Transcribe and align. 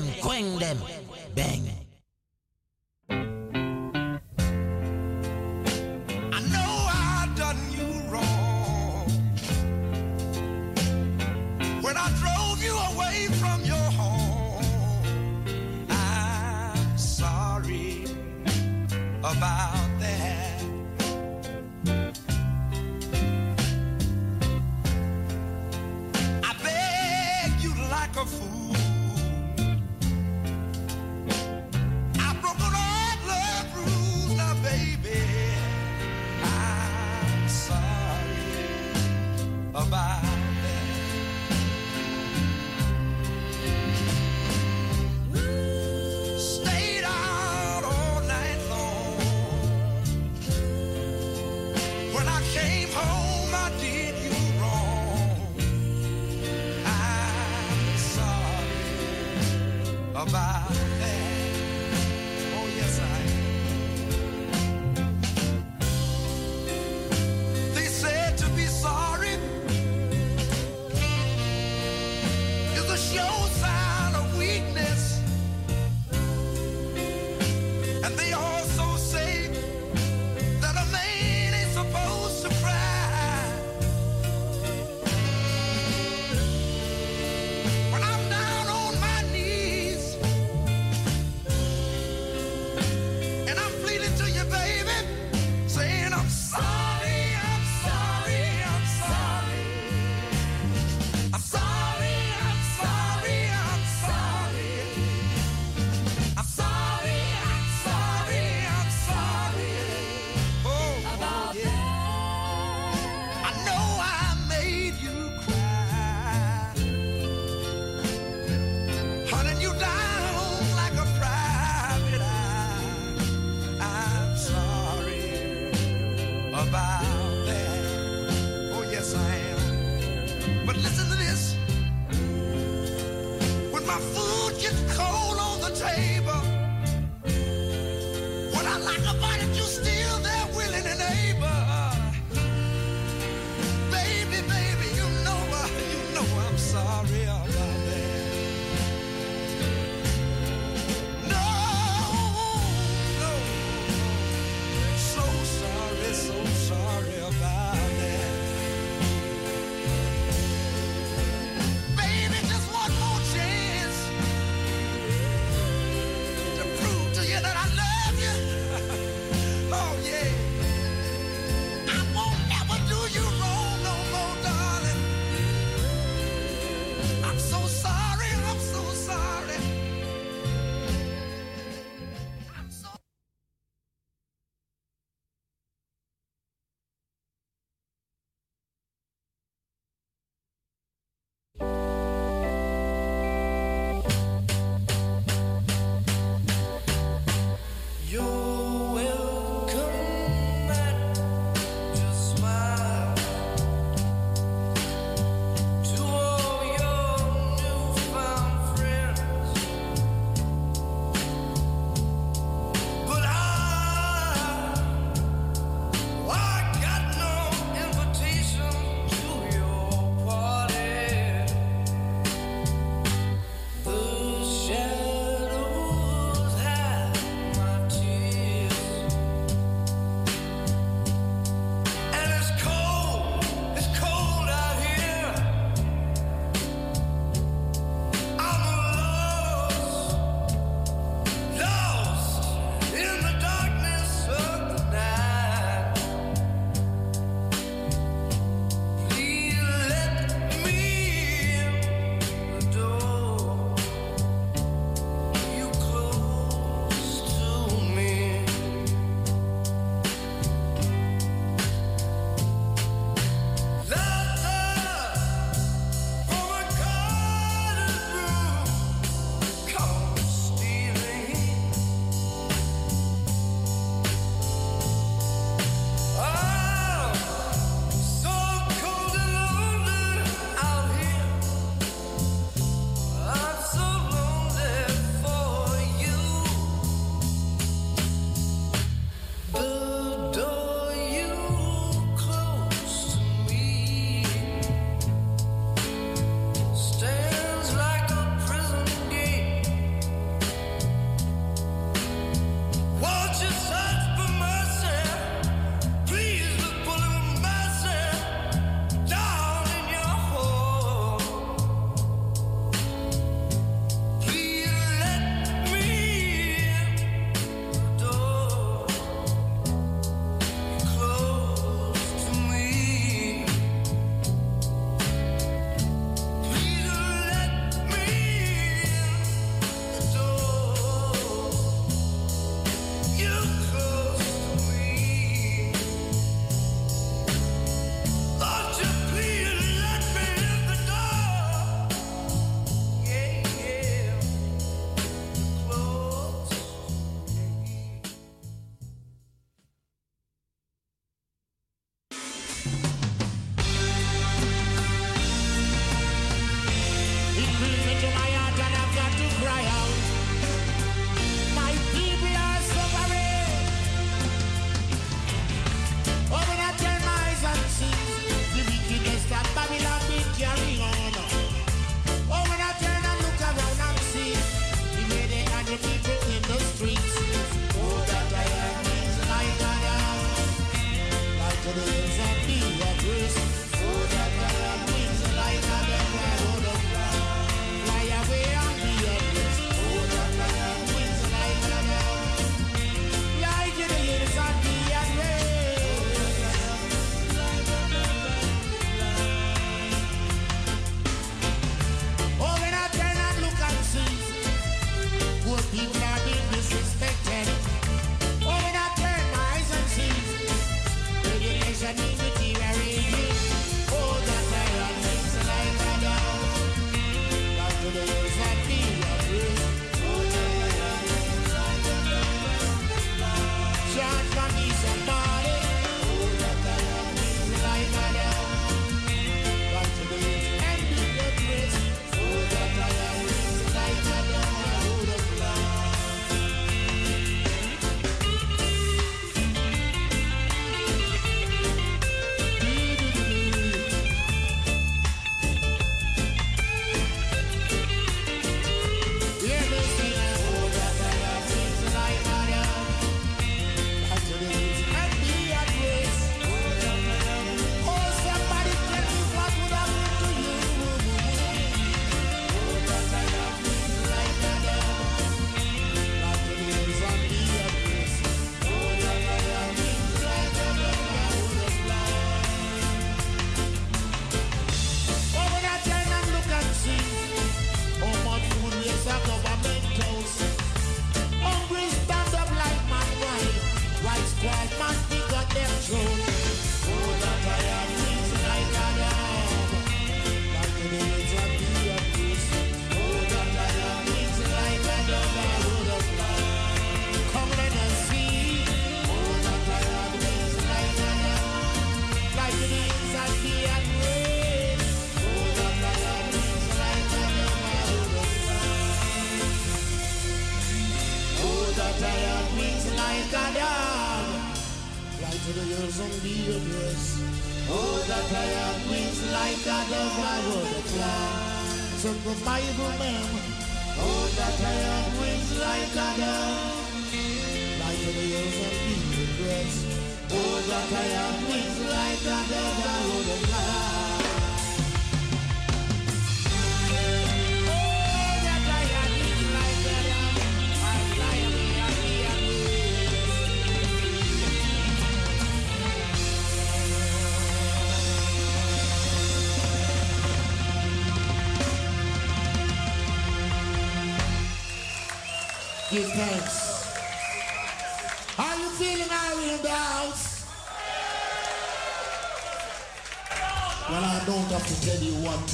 Them, 0.00 0.14
quang 0.22 0.58
them, 0.58 0.78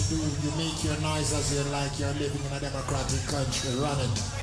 do. 0.08 0.16
You 0.16 0.52
make 0.56 0.84
your 0.84 0.96
noise 1.00 1.32
as 1.32 1.52
you 1.54 1.62
like. 1.72 1.98
You're 1.98 2.12
living 2.14 2.44
in 2.44 2.52
a 2.52 2.60
democratic 2.60 3.26
country. 3.26 3.74
Run 3.80 3.98
it. 4.00 4.35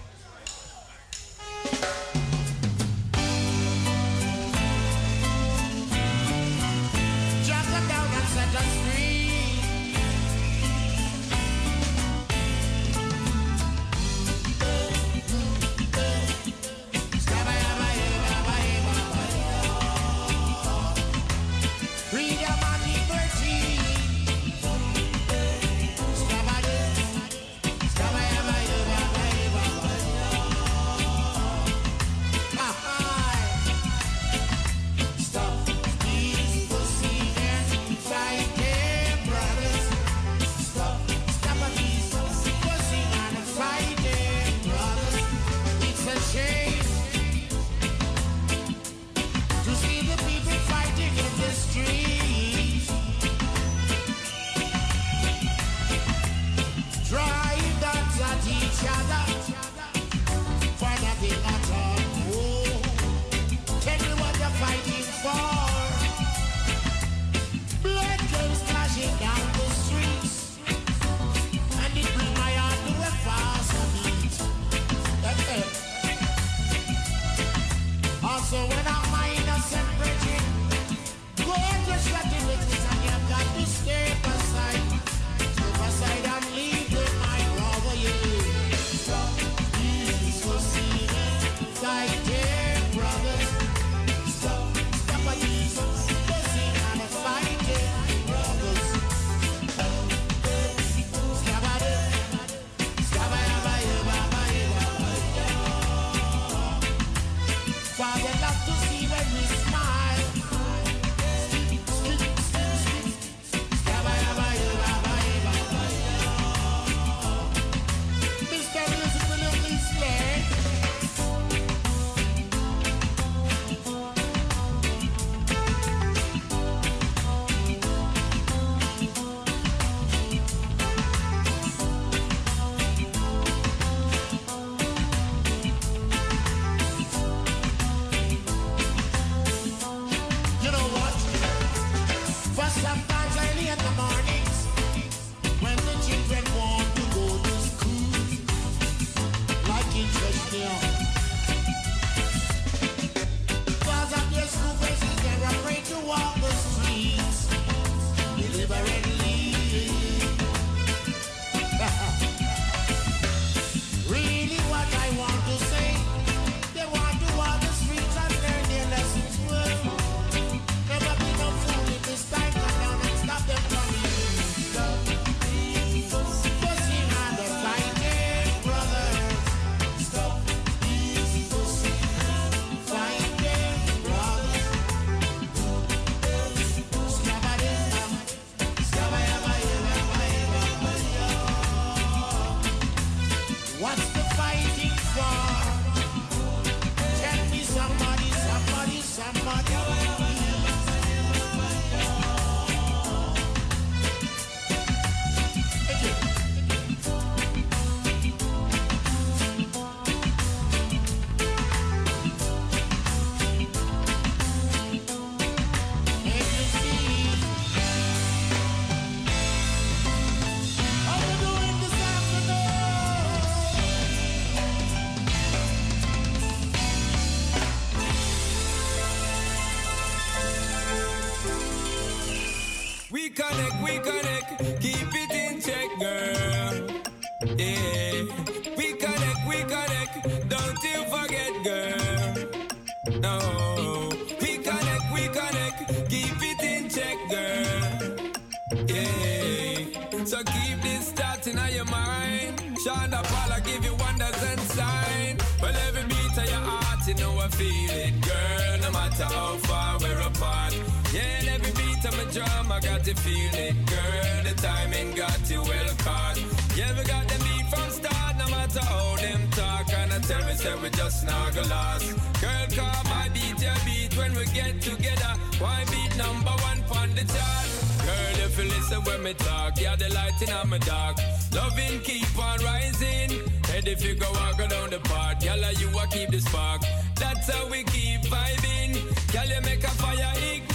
To 263.14 263.22
feel 263.22 263.54
it, 263.54 263.76
girl. 263.86 264.44
The 264.44 264.54
timing 264.62 265.16
got 265.16 265.50
you 265.50 265.62
well 265.62 265.94
caught. 266.00 266.38
Yeah, 266.76 266.98
we 266.98 267.04
got 267.04 267.28
the 267.28 267.38
beat 267.44 267.68
from 267.70 267.90
start, 267.90 268.38
no 268.38 268.48
matter 268.50 268.80
how 268.80 269.16
them 269.18 269.42
talk. 269.52 269.92
And 269.94 270.14
I 270.14 270.20
tell 270.20 270.46
me, 270.46 270.54
say 270.54 270.76
we 270.82 270.90
just 270.90 271.26
not 271.26 271.54
go 271.54 271.62
lost. 271.64 272.08
Girl, 272.42 272.66
call 272.76 273.04
my 273.06 273.30
beat, 273.34 273.60
your 273.62 273.80
beat 273.86 274.18
when 274.18 274.34
we 274.36 274.46
get 274.46 274.82
together. 274.82 275.34
Why 275.60 275.84
beat 275.92 276.16
number 276.18 276.56
one 276.70 276.82
on 276.98 277.10
the 277.16 277.26
chart? 277.34 277.68
Girl, 278.06 278.46
if 278.46 278.58
you 278.58 278.66
listen 278.66 279.02
when 279.04 279.24
me 279.24 279.34
talk, 279.34 279.80
yeah, 279.80 279.96
the 279.96 280.10
light 280.14 280.42
in 280.42 280.70
my 280.70 280.78
dark. 280.80 281.18
Loving 281.54 282.00
keep 282.02 282.38
on 282.38 282.60
rising. 282.64 283.32
Head 283.70 283.88
if 283.88 284.04
you 284.04 284.16
go 284.16 284.30
walk 284.32 284.58
down 284.58 284.90
the 284.90 285.00
path, 285.04 285.44
girl, 285.44 285.72
you 285.74 285.90
a 286.00 286.08
keep 286.08 286.30
the 286.30 286.40
spark. 286.42 286.82
That's 287.16 287.52
how 287.52 287.68
we 287.70 287.84
keep 287.84 288.22
vibing. 288.22 288.94
Girl, 289.34 289.50
you 289.54 289.62
make 289.62 289.84
a 289.84 289.94
fire 290.02 290.34
ignite 290.38 290.73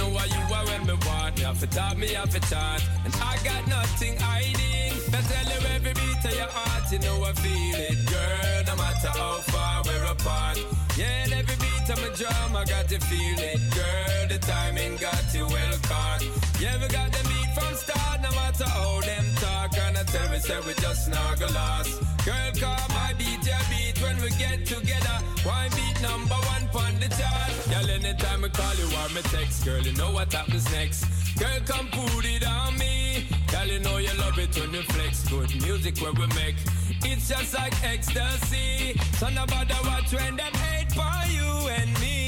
know 0.00 0.08
what 0.16 0.28
you 0.30 0.42
are 0.56 0.66
when 0.70 0.82
me 0.86 0.94
want. 1.06 1.38
You 1.38 1.44
have 1.46 1.60
to 1.60 1.66
talk, 1.66 1.96
me 1.98 2.08
have 2.20 2.30
to 2.30 2.40
chant. 2.48 2.82
And 3.04 3.14
I 3.30 3.36
got 3.44 3.62
nothing 3.68 4.16
hiding. 4.18 4.92
I 5.16 5.20
tell 5.30 5.46
you 5.52 5.60
every 5.76 5.94
beat 6.00 6.24
of 6.28 6.34
your 6.40 6.50
heart, 6.56 6.84
you 6.92 6.98
know 7.04 7.16
I 7.30 7.32
feel 7.44 7.78
it, 7.88 7.98
girl. 8.12 8.60
No 8.68 8.74
matter 8.82 9.12
how 9.20 9.36
far 9.52 9.82
we're 9.86 10.06
apart. 10.14 10.58
Yeah, 10.96 11.24
and 11.24 11.32
every 11.40 11.56
beat 11.62 11.86
of 11.92 11.98
my 12.02 12.10
drum, 12.20 12.56
I 12.56 12.64
got 12.64 12.88
to 12.92 12.98
feel 13.10 13.40
it, 13.52 13.60
girl. 13.78 14.22
The 14.32 14.38
timing 14.52 14.96
got 14.96 15.24
you 15.34 15.46
well 15.46 15.78
caught. 15.90 16.22
Yeah, 16.62 16.76
we 16.80 16.88
got 16.88 17.10
the 17.16 17.22
beat 17.30 17.50
from 17.56 17.74
start, 17.74 18.18
no 18.22 18.30
matter 18.40 18.68
how 18.76 19.00
them 19.00 19.26
talk. 19.44 19.76
And 19.84 19.98
I 19.98 20.04
tell 20.04 20.28
me, 20.30 20.38
say 20.38 20.60
we 20.66 20.74
just 20.74 21.06
snuggle 21.06 21.52
lost. 21.52 22.09
Girl, 22.30 22.52
call 22.62 22.88
my 22.90 23.12
beat, 23.18 23.42
your 23.44 23.64
beat 23.70 23.96
when 24.00 24.16
we 24.22 24.30
get 24.38 24.64
together. 24.64 25.16
Why 25.42 25.68
beat 25.74 26.00
number 26.00 26.38
one 26.54 26.64
on 26.84 26.94
the 27.00 27.08
chart? 27.18 27.52
Girl, 27.70 27.90
anytime 27.90 28.44
I 28.44 28.48
call 28.50 28.74
you 28.76 28.86
or 28.86 29.08
me 29.14 29.22
text, 29.34 29.64
girl, 29.64 29.82
you 29.82 29.92
know 29.94 30.12
what 30.12 30.32
happens 30.32 30.70
next. 30.70 31.04
Girl, 31.40 31.60
come 31.66 31.88
put 31.88 32.24
it 32.24 32.46
on 32.46 32.78
me. 32.78 33.26
Girl, 33.50 33.66
you 33.66 33.80
know 33.80 33.96
you 33.96 34.14
love 34.18 34.38
it 34.38 34.56
when 34.56 34.72
you 34.72 34.82
flex. 34.82 35.28
Good 35.28 35.50
music 35.60 35.98
when 35.98 36.14
we 36.14 36.26
make. 36.40 36.54
It's 37.02 37.28
just 37.28 37.52
like 37.52 37.74
ecstasy. 37.82 38.96
So 39.18 39.28
nobody 39.30 39.74
watch 39.84 40.12
when 40.12 40.36
them 40.36 40.54
hate 40.54 40.92
for 40.92 41.18
you 41.34 41.68
and 41.68 42.00
me. 42.00 42.19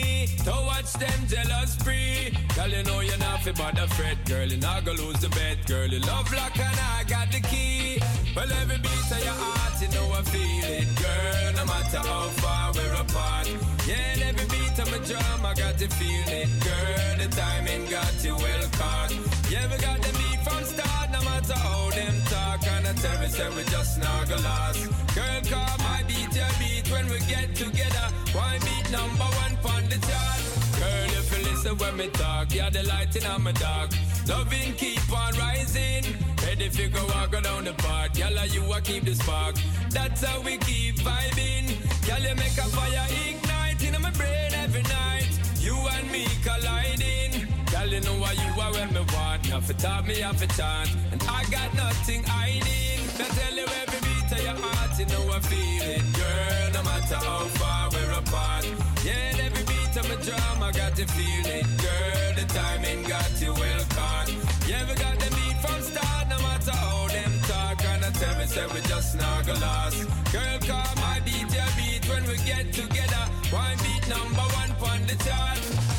Don't 0.44 0.66
watch 0.66 0.92
them 0.94 1.20
jealous 1.28 1.76
free. 1.76 2.36
Girl, 2.56 2.68
you 2.68 2.82
know 2.82 3.00
you're 3.00 3.18
not 3.18 3.32
but 3.44 3.74
the 3.74 3.86
fret. 3.94 4.18
Girl, 4.26 4.46
you're 4.46 4.60
not 4.60 4.84
gonna 4.84 5.00
lose 5.00 5.20
the 5.20 5.28
bet. 5.30 5.66
Girl, 5.66 5.86
you 5.86 6.00
love 6.00 6.32
luck 6.32 6.58
and 6.58 6.78
I 6.96 7.04
got 7.08 7.30
the 7.32 7.40
key. 7.40 8.00
Well, 8.34 8.50
every 8.60 8.78
beat 8.78 9.10
of 9.10 9.22
your 9.24 9.34
heart, 9.34 9.74
you 9.82 9.88
know 9.94 10.06
I 10.12 10.22
feel 10.22 10.64
it. 10.78 10.88
Girl, 11.02 11.52
no 11.58 11.64
matter 11.66 11.98
how 11.98 12.28
far 12.42 12.72
we're 12.72 12.94
apart. 12.94 13.48
Yeah, 13.86 14.28
every 14.28 14.46
beat 14.46 14.78
of 14.78 14.90
my 14.90 14.98
drum, 15.06 15.46
I 15.46 15.54
got 15.54 15.78
to 15.78 15.88
feel 15.88 16.28
it. 16.28 16.48
Girl, 16.62 17.12
the 17.18 17.28
timing 17.34 17.90
got 17.90 18.14
you 18.22 18.36
well 18.36 18.68
caught. 18.78 19.12
Yeah, 19.50 19.66
we 19.70 19.76
got 19.78 20.00
the 20.02 20.12
beat 20.18 20.40
from 20.46 20.64
start, 20.64 21.01
matter 21.24 21.54
how 21.54 21.90
them 21.90 22.16
talk. 22.26 22.66
And 22.66 22.86
I 22.86 22.92
tell 22.94 23.20
me, 23.20 23.28
say 23.28 23.48
we 23.56 23.62
just 23.64 23.98
not 23.98 24.28
go 24.28 24.36
lost. 24.36 24.84
Girl, 25.14 25.40
call 25.50 25.76
my 25.78 26.02
beat, 26.06 26.34
your 26.34 26.52
beat 26.60 26.90
when 26.90 27.06
we 27.08 27.18
get 27.26 27.54
together. 27.54 28.06
Why 28.32 28.58
beat 28.60 28.90
number 28.90 29.28
one 29.42 29.54
on 29.74 29.88
the 29.88 29.98
chart? 30.08 30.40
Girl, 30.78 31.10
if 31.20 31.26
you 31.32 31.44
listen 31.50 31.76
when 31.78 31.96
me 31.96 32.08
talk, 32.08 32.54
you're 32.54 32.70
the 32.70 32.82
light 32.84 33.14
in 33.16 33.42
my 33.42 33.52
dark. 33.52 33.90
Loving 34.28 34.72
keep 34.74 35.04
on 35.12 35.34
rising. 35.34 36.04
Ready 36.44 36.64
if 36.64 36.78
you 36.78 36.88
go 36.88 37.04
walk 37.06 37.32
down 37.42 37.64
the 37.64 37.72
path. 37.74 38.16
Yalla, 38.18 38.46
you 38.46 38.62
a 38.72 38.80
keep 38.80 39.04
the 39.04 39.14
spark. 39.14 39.56
That's 39.90 40.24
how 40.24 40.40
we 40.42 40.56
keep 40.58 40.96
vibing. 40.96 41.66
Girl, 42.06 42.20
you 42.20 42.34
make 42.36 42.58
a 42.58 42.68
fire 42.76 43.06
ignite 43.26 43.82
in 43.82 44.00
my 44.00 44.10
brain 44.10 44.52
every 44.54 44.82
night. 44.82 45.28
You 45.60 45.76
and 45.76 46.10
me 46.10 46.26
colliding. 46.42 47.51
Girl, 47.82 47.90
you 47.90 48.00
know 48.00 48.14
what 48.14 48.36
you 48.38 48.62
are 48.62 48.72
when 48.72 48.92
me 48.94 49.00
want. 49.12 49.44
You 49.44 49.54
have 49.54 49.66
to 49.66 49.74
talk 49.74 50.06
me, 50.06 50.14
have 50.20 50.38
to 50.38 50.46
chant. 50.56 50.88
And 51.10 51.20
I 51.24 51.42
got 51.50 51.74
nothing 51.74 52.22
hiding. 52.22 53.02
I 53.18 53.26
tell 53.34 53.54
you 53.58 53.66
every 53.82 54.00
beat 54.06 54.30
of 54.30 54.42
your 54.46 54.54
heart, 54.54 54.98
you 55.00 55.06
know 55.06 55.24
I 55.34 55.40
feel 55.50 55.82
it. 55.90 56.04
Girl, 56.14 56.66
no 56.74 56.82
matter 56.86 57.16
how 57.16 57.42
far 57.58 57.90
we're 57.90 58.14
apart. 58.22 58.64
Yeah, 59.02 59.34
every 59.46 59.64
beat 59.66 59.96
of 59.98 60.06
my 60.08 60.14
drum, 60.22 60.62
I 60.62 60.70
got 60.70 60.94
to 60.94 61.06
feel 61.10 61.46
it. 61.58 61.66
Girl, 61.82 62.30
the 62.38 62.46
timing 62.54 63.02
got 63.02 63.30
you 63.42 63.52
well 63.52 63.84
caught. 63.98 64.30
Yeah, 64.68 64.86
we 64.86 64.94
got 64.94 65.18
the 65.18 65.30
beat 65.34 65.58
from 65.58 65.82
start, 65.82 66.28
no 66.30 66.38
matter 66.38 66.70
how 66.70 67.08
them 67.08 67.34
talk. 67.50 67.82
And 67.82 68.04
I 68.04 68.10
tell 68.14 68.38
me, 68.38 68.46
say 68.46 68.66
we 68.74 68.80
just 68.86 69.18
not 69.18 69.44
go 69.44 69.54
lost. 69.54 70.06
Girl, 70.30 70.58
call 70.70 70.92
my 71.02 71.18
beat, 71.26 71.50
your 71.50 71.70
beat 71.74 72.06
when 72.06 72.22
we 72.30 72.36
get 72.46 72.72
together. 72.72 73.24
One 73.50 73.74
beat 73.82 74.06
number 74.06 74.46
one 74.54 74.70
on 74.86 75.02
the 75.10 75.18
chart. 75.26 75.58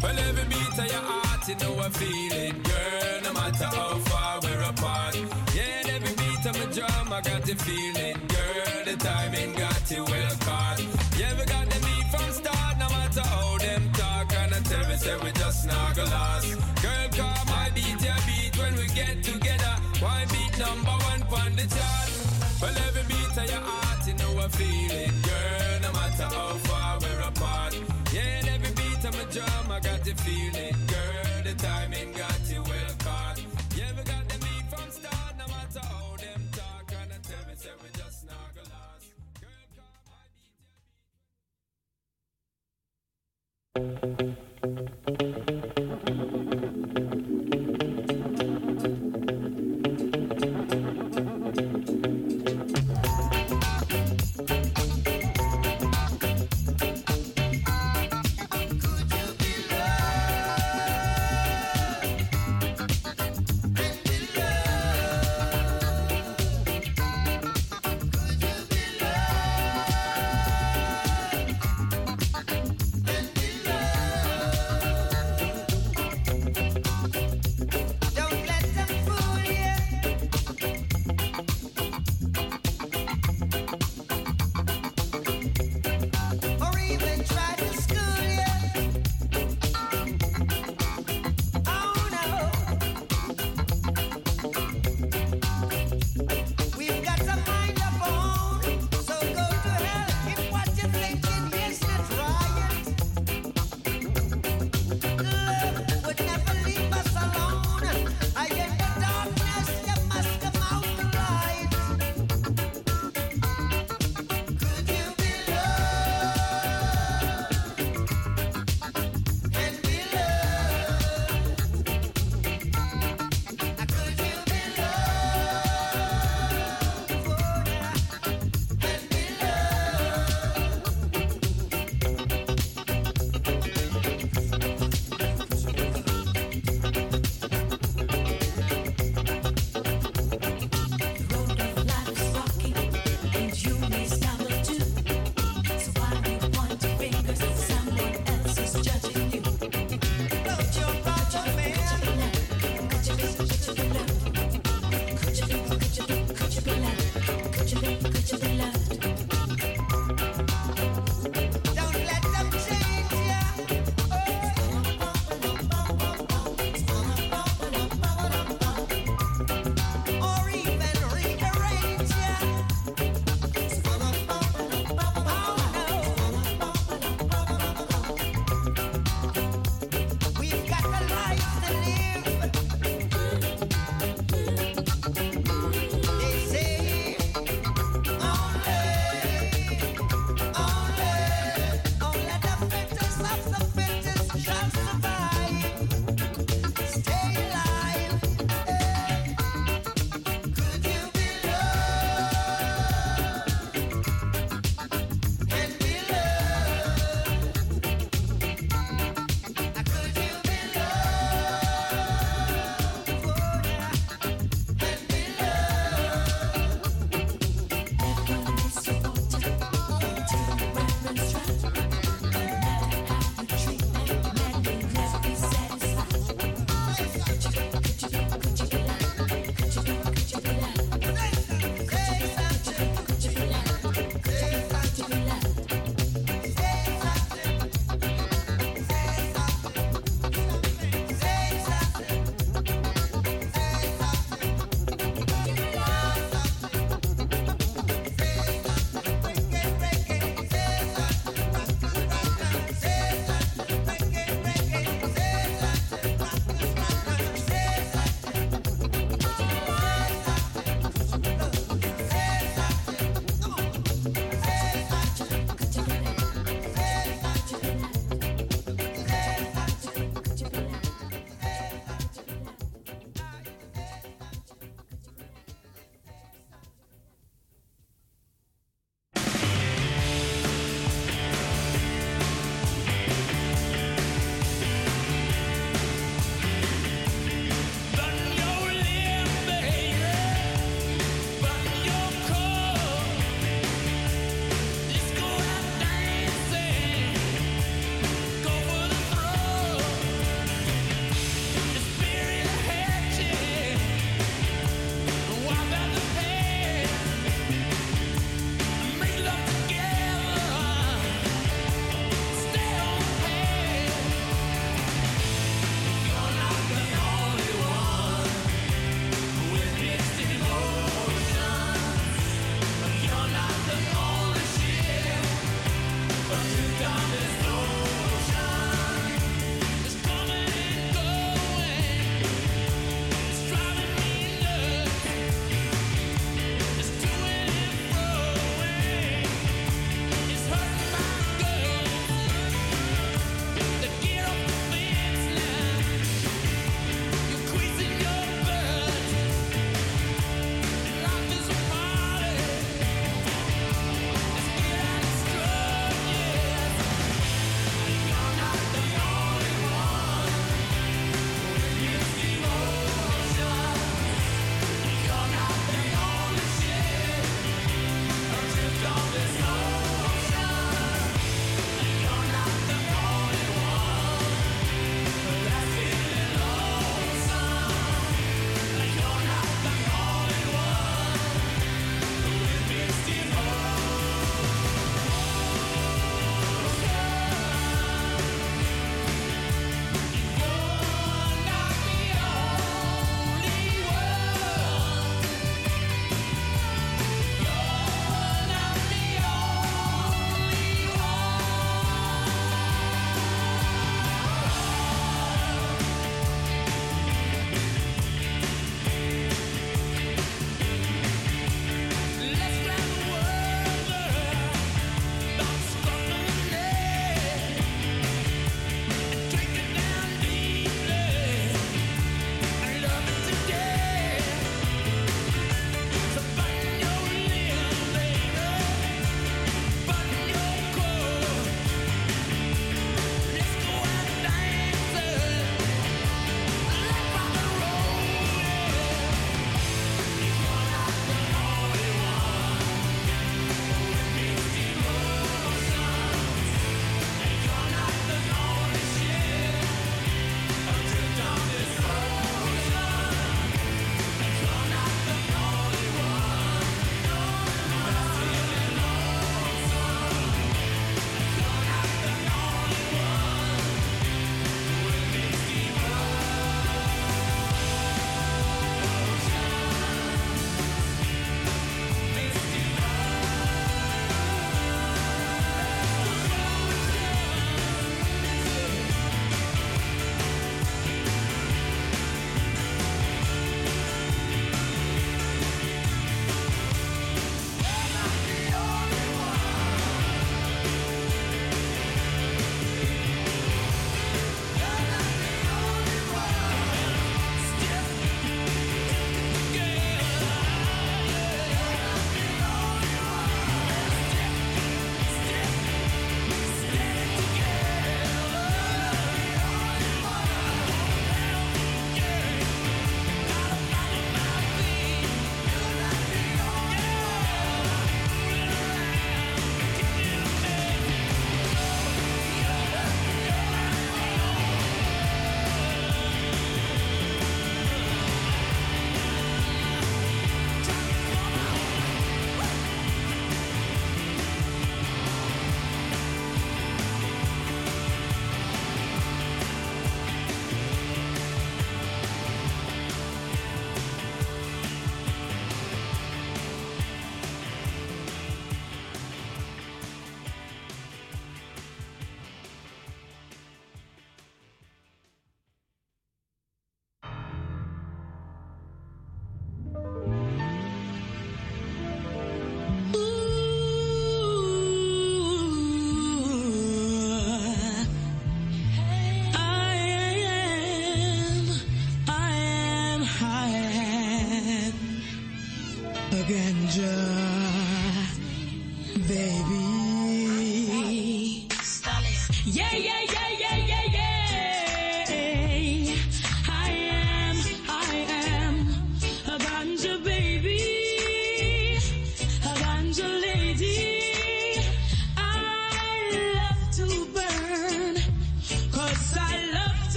Well, 0.00 0.16
every 0.18 0.46
beat 0.46 0.78
of 0.78 0.86
your 0.86 1.02
heart, 1.02 1.23
you 1.48 1.54
know 1.56 1.78
I 1.78 1.88
feel 1.90 2.32
it, 2.32 2.62
girl. 2.62 3.20
No 3.22 3.32
matter 3.34 3.64
how 3.64 3.98
far 4.08 4.40
we're 4.42 4.62
apart. 4.62 5.14
Yeah, 5.54 5.80
and 5.80 5.90
every 5.90 6.14
beat 6.16 6.46
of 6.46 6.54
my 6.58 6.72
drum, 6.72 7.12
I 7.12 7.20
got 7.20 7.44
to 7.44 7.54
feel 7.54 7.96
it, 7.96 8.16
girl. 8.28 8.84
The 8.86 8.96
timing 8.96 9.52
got 9.54 9.90
you 9.90 10.04
well 10.04 10.36
caught. 10.40 10.80
Yeah, 11.18 11.38
we 11.38 11.44
got 11.44 11.68
the 11.68 11.80
beat 11.84 12.06
from 12.12 12.32
start, 12.32 12.78
no 12.78 12.88
matter 12.88 13.20
how 13.20 13.58
them 13.58 13.92
talk. 13.92 14.32
And 14.32 14.54
I 14.54 14.60
tell 14.60 14.88
me, 14.88 14.96
say 14.96 15.16
we 15.22 15.32
just 15.32 15.66
not 15.66 15.94
go 15.94 16.04
lost. 16.04 16.48
Girl, 16.80 17.08
call 17.12 17.44
my 17.46 17.70
beat, 17.74 18.00
your 18.00 18.20
beat 18.26 18.56
when 18.58 18.74
we 18.76 18.86
get 18.94 19.22
together. 19.22 19.74
One 20.00 20.26
beat 20.28 20.58
number 20.58 20.96
one 21.10 21.22
on 21.40 21.56
the 21.56 21.66
chart. 21.68 22.08
Well, 22.62 22.76
every 22.88 23.03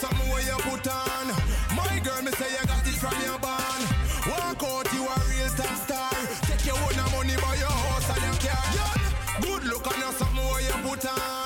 something 0.00 0.30
where 0.30 0.40
you 0.40 0.56
put 0.64 0.86
on. 0.88 1.26
My 1.76 2.00
girl, 2.02 2.22
me 2.22 2.32
say 2.32 2.50
you 2.56 2.66
got 2.66 2.86
it 2.88 2.96
from 2.96 3.16
your 3.20 3.38
barn. 3.38 3.82
Walk 4.32 4.62
out, 4.64 4.88
you 4.94 5.04
a 5.04 5.16
real 5.28 5.50
top 5.60 5.76
star. 5.84 6.10
Take 6.48 6.64
your 6.64 6.76
own 6.76 6.96
money, 7.12 7.36
buy 7.36 7.56
your 7.60 7.76
horse, 7.84 8.08
and 8.08 8.22
your 8.24 8.38
car. 8.40 8.64
Girl, 8.76 9.00
good 9.42 9.64
look 9.64 9.86
on 9.86 10.00
your 10.00 10.12
something 10.12 10.44
where 10.50 10.62
you 10.62 10.76
put 10.88 11.04
on. 11.04 11.39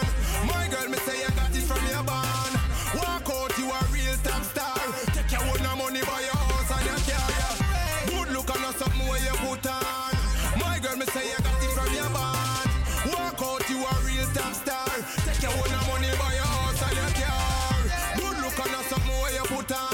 important 19.70 19.93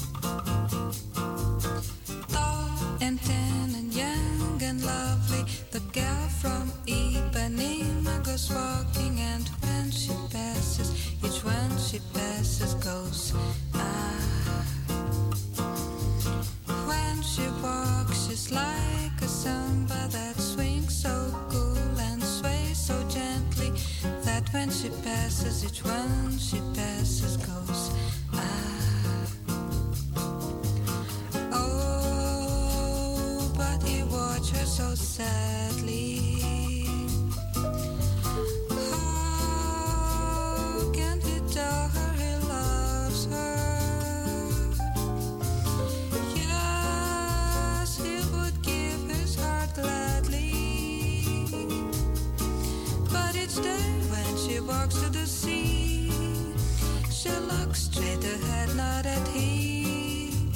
Straight 57.73 58.23
ahead, 58.23 58.75
not 58.75 59.05
at 59.05 59.27
he. 59.29 60.51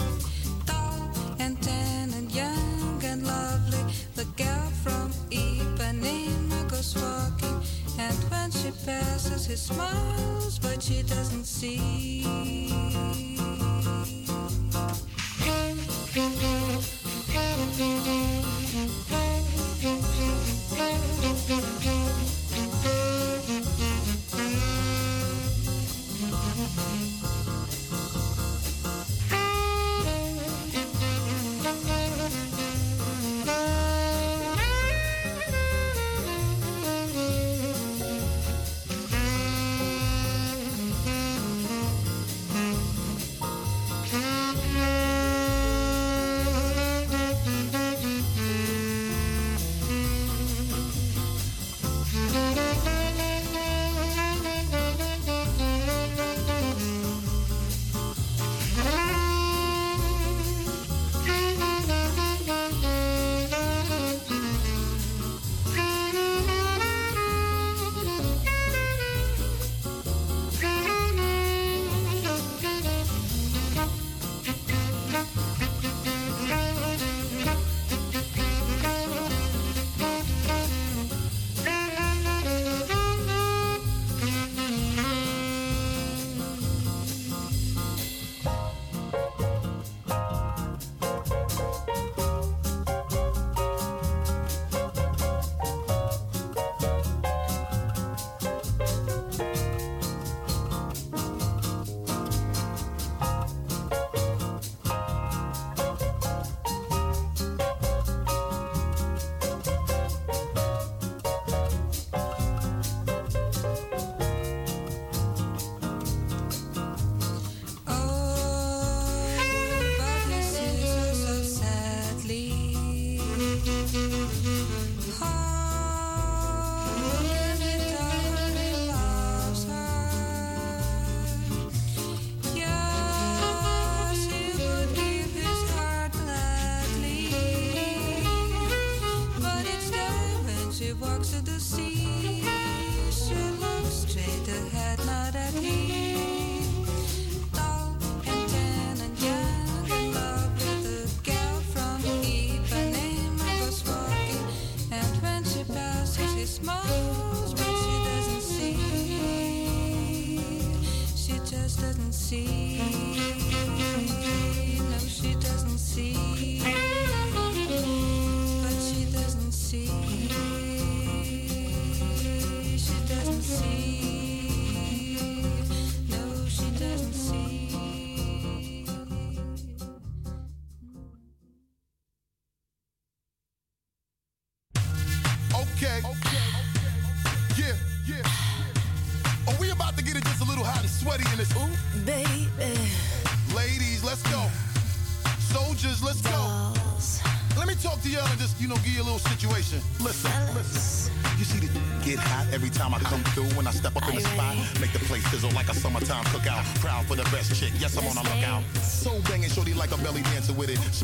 Tall 0.66 1.10
and 1.40 1.62
tan 1.62 2.14
and 2.14 2.30
young 2.34 3.02
and 3.04 3.26
lovely, 3.26 3.80
the 4.16 4.26
girl 4.36 4.70
from 4.84 5.12
Ipanema 5.32 6.70
goes 6.70 6.96
walking. 6.96 7.62
And 7.98 8.18
when 8.30 8.52
she 8.52 8.72
passes, 8.86 9.48
he 9.48 9.56
smiles, 9.56 10.60
but 10.60 10.84
she 10.84 11.04
doesn't 11.04 11.46
see. 11.46 12.15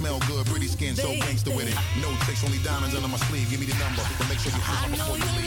Smell 0.02 0.18
good, 0.26 0.48
pretty 0.48 0.66
skin, 0.66 0.96
so 0.96 1.14
gangster 1.14 1.52
with 1.52 1.70
it. 1.70 1.78
No 2.02 2.10
tricks, 2.26 2.44
only 2.44 2.58
diamonds 2.66 2.96
under 2.96 3.08
my 3.08 3.18
sleeve. 3.30 3.48
Give 3.52 3.60
me 3.60 3.68
the 3.68 3.78
number, 3.78 4.02
but 4.18 4.28
make 4.30 4.40
sure 4.40 4.52
you 4.52 4.58
I 4.66 4.90
know 4.90 4.98
before 4.98 5.18
you 5.18 5.41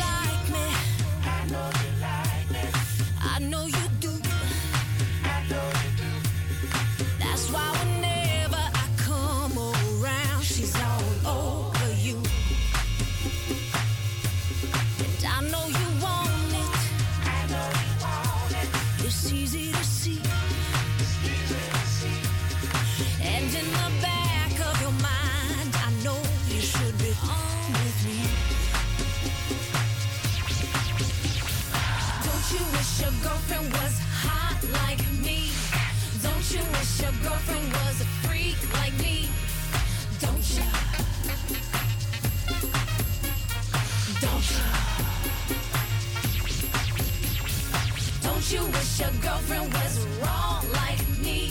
Don't 48.45 48.61
you 48.61 48.67
wish 48.73 49.01
your 49.01 49.11
girlfriend 49.23 49.73
was 49.73 50.07
raw 50.21 50.61
like 50.75 51.09
me? 51.25 51.51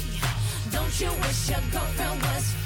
Don't 0.71 1.01
you 1.01 1.09
wish 1.23 1.49
your 1.49 1.59
girlfriend 1.71 2.21
was 2.21 2.62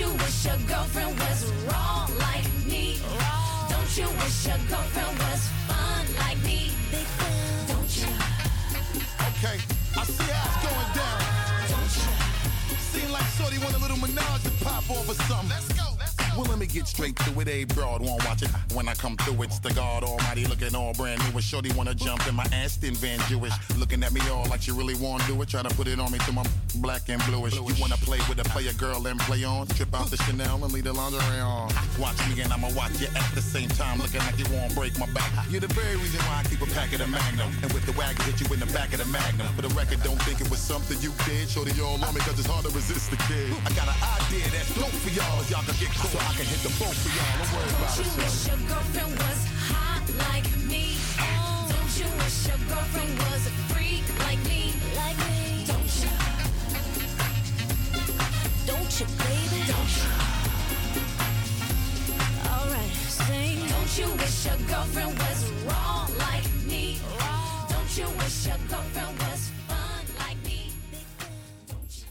you 0.00 0.08
wish 0.14 0.46
your 0.46 0.56
girlfriend 0.66 1.12
was 1.20 1.52
raw 1.68 2.06
like 2.18 2.48
me? 2.66 2.96
Don't 3.68 3.92
you 3.98 4.08
wish 4.20 4.46
your 4.46 4.56
girlfriend 4.70 5.18
was 5.18 5.42
fun 5.68 6.04
like 6.22 6.38
me? 6.42 6.70
Don't 7.68 7.92
you? 8.00 8.12
Okay, 9.28 9.58
I 10.00 10.04
see 10.04 10.32
how 10.32 10.48
it's 10.48 10.58
going 10.64 10.90
down. 10.96 11.20
Don't 11.72 11.92
you? 12.00 12.12
Seem 12.92 13.10
like 13.12 13.28
Shorty 13.36 13.58
want 13.58 13.74
a 13.74 13.78
little 13.78 13.98
menage 13.98 14.42
to 14.44 14.64
pop 14.64 14.88
or 14.88 15.14
something. 15.28 15.69
Well, 16.36 16.46
let 16.48 16.58
me 16.58 16.66
get 16.66 16.86
straight 16.86 17.16
to 17.16 17.40
it. 17.40 17.48
A 17.48 17.64
broad 17.64 18.02
won't 18.02 18.24
watch 18.24 18.42
it. 18.42 18.50
When 18.72 18.88
I 18.88 18.94
come 18.94 19.16
through, 19.16 19.42
it's 19.42 19.58
the 19.58 19.72
God 19.72 20.04
Almighty 20.04 20.46
looking 20.46 20.74
all 20.74 20.94
brand 20.94 21.20
new. 21.24 21.30
And 21.30 21.42
Shorty 21.44 21.72
wanna 21.72 21.94
jump 21.94 22.26
in 22.28 22.34
my 22.34 22.46
Aston 22.52 22.94
Van 22.94 23.18
Jewish. 23.28 23.52
Looking 23.76 24.02
at 24.02 24.12
me 24.12 24.20
all 24.30 24.46
like 24.46 24.62
she 24.62 24.70
really 24.70 24.94
wanna 24.94 25.26
do 25.26 25.40
it. 25.42 25.48
Try 25.48 25.62
to 25.62 25.74
put 25.74 25.88
it 25.88 25.98
on 25.98 26.12
me 26.12 26.18
to 26.20 26.32
my 26.32 26.44
black 26.76 27.08
and 27.08 27.22
bluish. 27.24 27.54
You 27.54 27.74
wanna 27.80 27.96
play 27.96 28.18
with 28.28 28.38
a 28.38 28.44
player 28.44 28.72
girl 28.74 29.06
and 29.06 29.18
play 29.20 29.44
on? 29.44 29.66
Trip 29.68 29.94
out 29.94 30.10
the 30.10 30.16
Chanel 30.18 30.62
and 30.62 30.72
leave 30.72 30.84
the 30.84 30.92
lingerie 30.92 31.40
on. 31.40 31.70
Watch 32.00 32.16
me 32.32 32.40
and 32.40 32.50
I'ma 32.50 32.72
watch 32.72 32.96
you 32.96 33.08
at 33.12 33.28
the 33.36 33.44
same 33.44 33.68
time. 33.76 34.00
Looking 34.00 34.24
like 34.24 34.38
you 34.40 34.48
won't 34.56 34.74
break 34.74 34.96
my 34.98 35.04
back. 35.12 35.28
You're 35.50 35.60
the 35.60 35.68
very 35.76 35.96
reason 36.00 36.18
why 36.24 36.40
I 36.40 36.48
keep 36.48 36.64
a 36.64 36.70
pack 36.72 36.96
of 36.96 36.98
the 37.04 37.06
Magnum. 37.06 37.52
And 37.62 37.70
with 37.76 37.84
the 37.84 37.92
wagon, 37.92 38.24
hit 38.24 38.40
you 38.40 38.48
in 38.54 38.60
the 38.60 38.72
back 38.72 38.96
of 38.96 39.04
the 39.04 39.10
Magnum. 39.12 39.46
For 39.52 39.60
the 39.60 39.72
record, 39.76 40.02
don't 40.02 40.16
think 40.24 40.40
it 40.40 40.48
was 40.48 40.60
something 40.60 40.96
you 41.04 41.12
did. 41.28 41.44
Shorty 41.52 41.76
all 41.84 42.00
on 42.00 42.14
me 42.16 42.24
cause 42.24 42.40
it's 42.40 42.48
hard 42.48 42.64
to 42.64 42.72
resist 42.72 43.12
the 43.12 43.20
kid. 43.28 43.52
I 43.68 43.70
got 43.76 43.84
an 43.84 44.00
idea 44.16 44.48
that's 44.48 44.72
dope 44.72 44.96
for 45.04 45.12
y'all. 45.12 45.44
Y'all 45.52 45.60
can 45.68 45.76
get 45.76 45.92
close, 45.92 46.08
so 46.08 46.18
I 46.24 46.32
can 46.40 46.48
hit 46.48 46.64
the 46.64 46.72
boat 46.80 46.96
for 46.96 47.12
y'all. 47.12 47.36
Don't 47.36 47.52
worry 47.52 47.68
about 47.68 47.92
Don't 47.92 48.00
it, 48.00 48.08
you 48.08 48.16
wish 48.24 48.48
your 48.48 48.60
girlfriend 48.64 49.12
was 49.20 49.40
hot 49.68 50.04
like 50.24 50.48
me? 50.64 50.96
Don't 51.68 51.92
you 52.00 52.08
wish 52.16 52.48
your 52.48 52.60
girlfriend 52.64 53.12
was 53.28 53.44
a 53.44 53.52
freak 53.76 54.08
like 54.24 54.40
me? 54.48 54.72
Like 54.96 55.20
me? 55.28 55.68
Don't 55.68 55.92
you? 56.00 56.08
Don't 58.64 58.88
you, 58.96 59.06
you 64.00 64.10
wish 64.12 64.46
your 64.46 64.56
girlfriend 64.68 65.18
was 65.18 65.40
raw 65.66 66.06
like 66.18 66.48
me? 66.66 66.98
Don't 67.68 67.92
you 67.98 68.08
wish 68.18 68.46
your 68.46 68.60
girlfriend 68.68 69.18
was 69.18 69.50
fun 69.68 70.04
like 70.22 70.40
me? 70.48 70.60
Don't 71.70 71.92
you? 72.00 72.08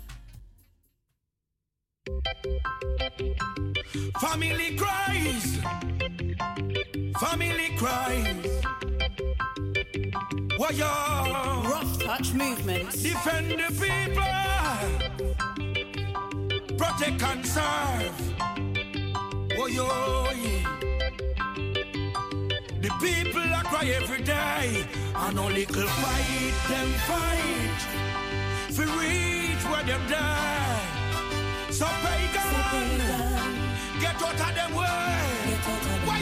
Family 4.19 4.69
cries. 4.81 5.47
Family 7.23 7.69
cries. 7.81 8.49
Why 10.57 10.69
you 10.81 10.91
Rough 11.71 11.93
touch 12.03 12.33
movement. 12.33 12.91
defend 12.91 13.51
the 13.61 13.69
people? 13.81 14.31
Protect 16.77 17.23
and 17.23 17.45
serve. 17.45 18.17
Why 19.57 19.67
you 19.67 19.87
The 20.81 20.88
people 22.99 23.41
are 23.41 23.63
cry 23.63 23.85
every 23.99 24.21
day. 24.23 24.83
And 25.15 25.35
no 25.35 25.47
little 25.47 25.87
fight 25.87 26.55
them 26.69 26.89
fight. 27.07 27.81
For 28.75 28.85
reach 28.99 29.63
where 29.69 29.83
them 29.83 30.01
die. 30.07 30.81
So 31.71 31.85
pagan. 32.03 33.55
Get 34.01 34.21
out 34.21 34.41
of 34.45 34.51
them 34.55 34.71
way. 34.75 35.19
Why 36.07 36.21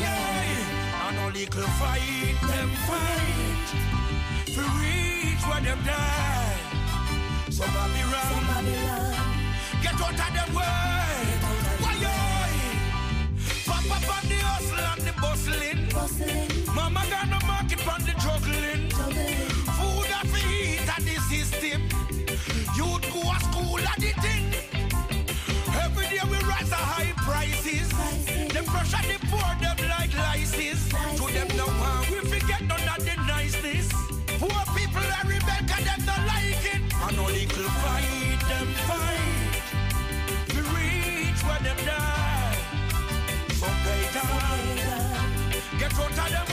I 1.05 1.11
no 1.15 1.25
little 1.30 1.69
fight 1.80 2.38
them 2.49 2.69
fight. 2.88 3.69
For 4.53 4.67
reach 4.80 5.43
where 5.49 5.61
them 5.61 5.80
die. 5.86 6.57
So 7.49 7.65
Babylon. 7.65 9.13
Get 9.82 10.01
out 10.05 10.21
of 10.25 10.32
them 10.38 10.49
way. 10.55 10.67
Why 11.84 12.17
Papa 13.89 14.28
the 14.28 14.36
hustle 14.36 14.80
and 14.80 15.01
the 15.01 15.13
bustling. 15.21 15.78
Mama 15.93 16.66
front 45.98 46.20
of 46.20 46.32
them. 46.32 46.47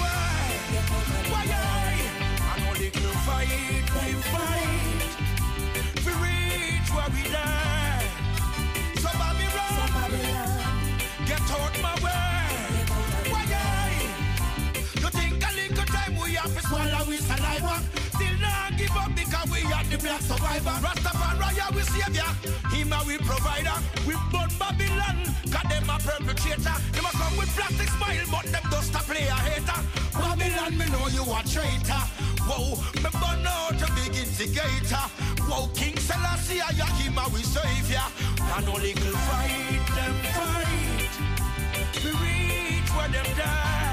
Are 19.85 19.91
the 19.91 19.99
black 20.03 20.21
survivor. 20.21 20.77
Rastafari 20.85 21.75
we 21.75 21.83
savior, 21.83 22.31
him 22.71 22.93
a 22.93 23.01
we 23.07 23.19
provider. 23.19 23.77
We 24.07 24.15
burn 24.31 24.51
Babylon, 24.59 25.35
cause 25.51 25.69
them 25.69 25.91
a 25.91 25.99
perpetrator. 25.99 26.77
Them 26.93 27.05
a 27.05 27.11
come 27.11 27.37
with 27.37 27.51
plastic 27.57 27.89
smile, 27.89 28.27
but 28.31 28.45
them 28.53 28.63
just 28.71 28.95
a 28.95 28.99
play 28.99 29.27
a 29.27 29.35
hater. 29.35 29.81
Babylon, 30.13 30.79
me 30.79 30.87
know 30.91 31.07
you 31.09 31.23
a 31.23 31.41
traitor. 31.47 32.03
Whoa, 32.47 32.77
me 33.03 33.11
burn 33.13 33.47
out 33.47 33.81
a 33.81 33.89
big 33.95 34.17
instigator. 34.17 35.05
Whoa, 35.49 35.69
King 35.75 35.97
Selassie, 35.97 36.61
I 36.61 36.73
him 37.01 37.19
a 37.19 37.29
we 37.31 37.43
savior. 37.43 38.05
And 38.57 38.67
no 38.67 38.75
little 38.75 39.17
fight, 39.29 39.85
them 39.97 40.17
fight. 40.37 41.15
We 42.05 42.11
reach 42.11 42.91
where 42.91 43.09
them 43.09 43.27
die. 43.37 43.84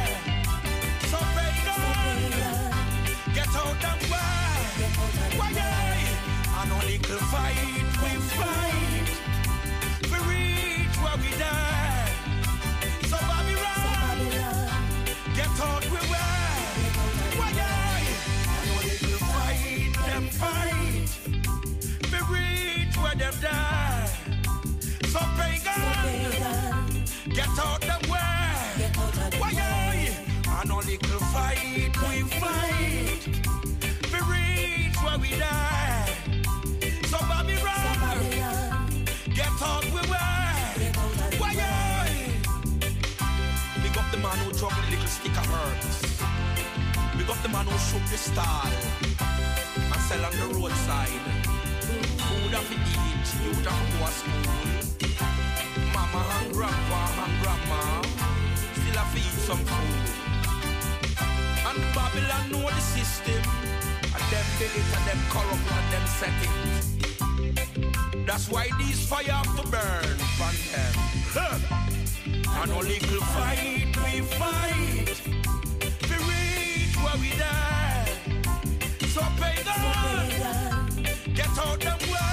Get 27.55 27.65
out 27.65 27.81
the 27.81 28.11
way. 28.11 28.19
Why. 29.39 30.09
And 30.59 30.69
no 30.69 30.77
little 30.77 31.19
fight, 31.31 31.95
we 32.07 32.21
fight. 32.39 33.27
We 34.11 34.19
reach 34.31 34.95
where 35.03 35.17
we 35.17 35.29
die. 35.37 36.13
So 37.05 37.17
Babylon, 37.19 37.97
get 39.33 39.61
out 39.61 39.85
we 39.85 40.01
way. 40.09 40.91
Why. 41.37 41.55
Big 43.81 43.97
up 43.97 44.11
the 44.11 44.17
man 44.17 44.37
who 44.39 44.51
dropped 44.53 44.75
the 44.75 44.91
little 44.91 45.07
stick 45.07 45.37
of 45.37 45.47
herbs. 45.53 46.01
Big 47.17 47.29
up 47.29 47.41
the 47.41 47.49
man 47.49 47.65
who 47.65 47.77
shook 47.77 48.05
the 48.09 48.17
stall 48.17 48.71
and 49.75 50.01
sell 50.07 50.25
on 50.25 50.31
the 50.31 50.55
roadside. 50.55 51.09
Food 52.27 52.53
of 52.53 52.69
the 52.69 52.75
eat, 52.75 53.27
youth 53.43 53.67
of 53.67 53.99
go 53.99 54.05
to 54.05 54.11
school. 54.11 54.80
Grandpa 56.71 57.03
and 57.25 57.35
grandma 57.43 57.83
still 58.71 58.99
a 59.01 59.05
feed 59.11 59.35
some 59.47 59.63
food. 59.71 60.07
And 61.67 61.79
Babylon 61.93 62.43
know 62.51 62.69
the 62.69 62.81
system. 62.81 63.43
And 64.15 64.23
them 64.31 64.47
build 64.57 64.75
it 64.79 64.87
and 64.95 65.05
them 65.07 65.21
corrupt 65.29 65.67
and 65.77 65.87
them 65.91 66.05
set 66.19 66.37
it. 66.47 68.25
That's 68.25 68.47
why 68.49 68.69
these 68.77 69.05
fire 69.05 69.31
have 69.31 69.53
to 69.57 69.63
burn 69.67 70.17
from 70.37 70.55
them. 70.71 70.93
Huh. 71.35 71.57
And 72.61 72.71
only 72.71 72.99
little 72.99 73.21
fight 73.35 73.95
we 74.05 74.21
fight. 74.39 75.21
We 76.07 76.15
reach 76.29 76.95
where 77.03 77.17
we 77.19 77.29
die. 77.37 78.15
So 79.07 79.21
pagan, 79.39 79.81
get 81.33 81.57
out 81.57 81.79
them 81.81 81.99
way. 82.09 82.30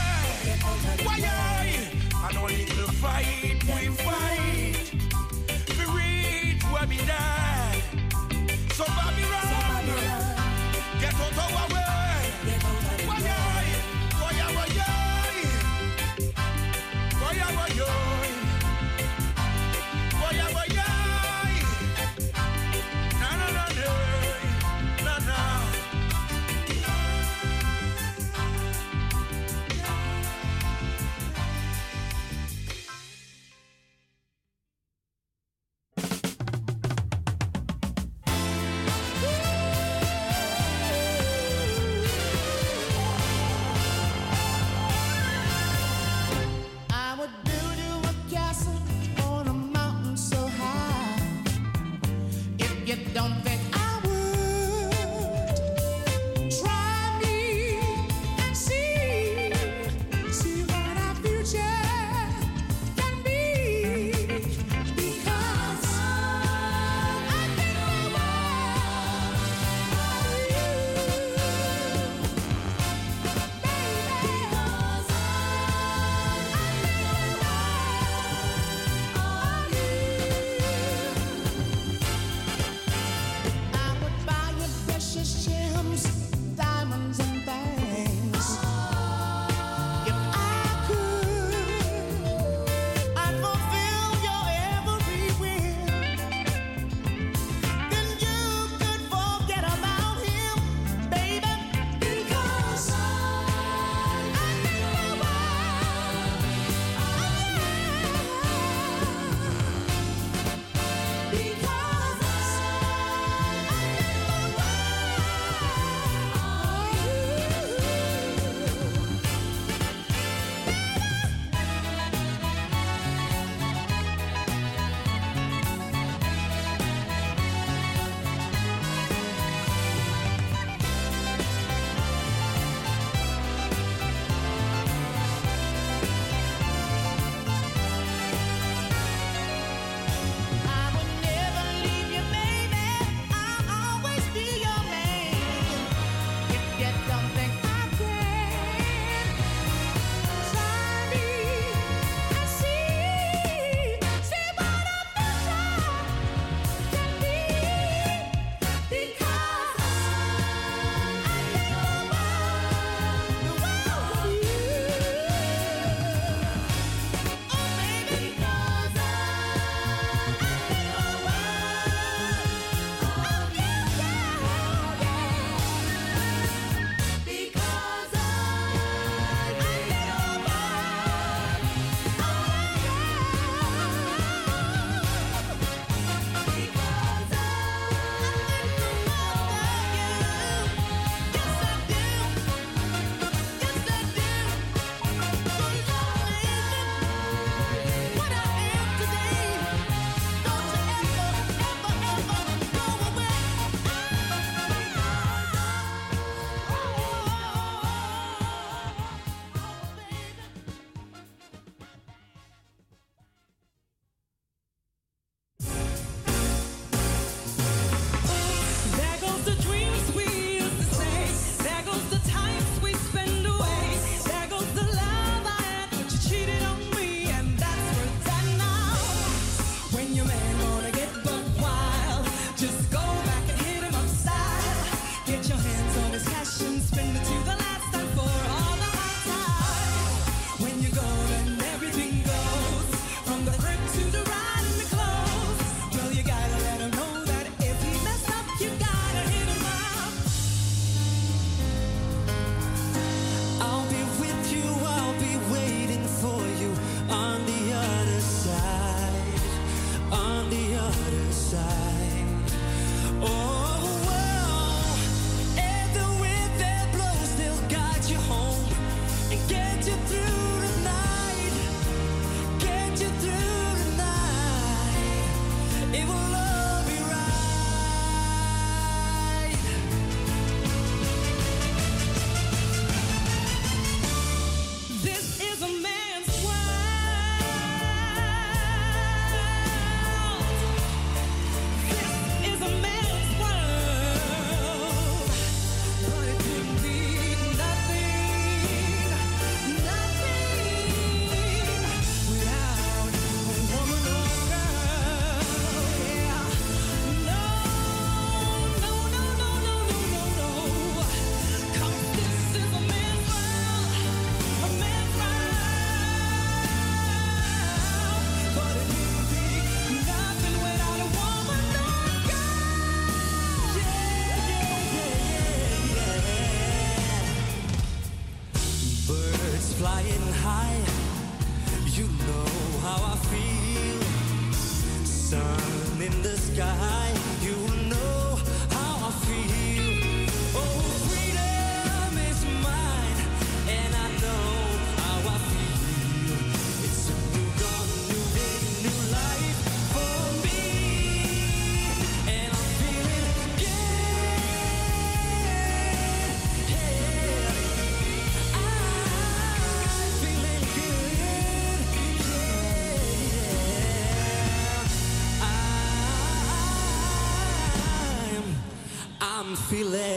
Feeling 369.68 370.07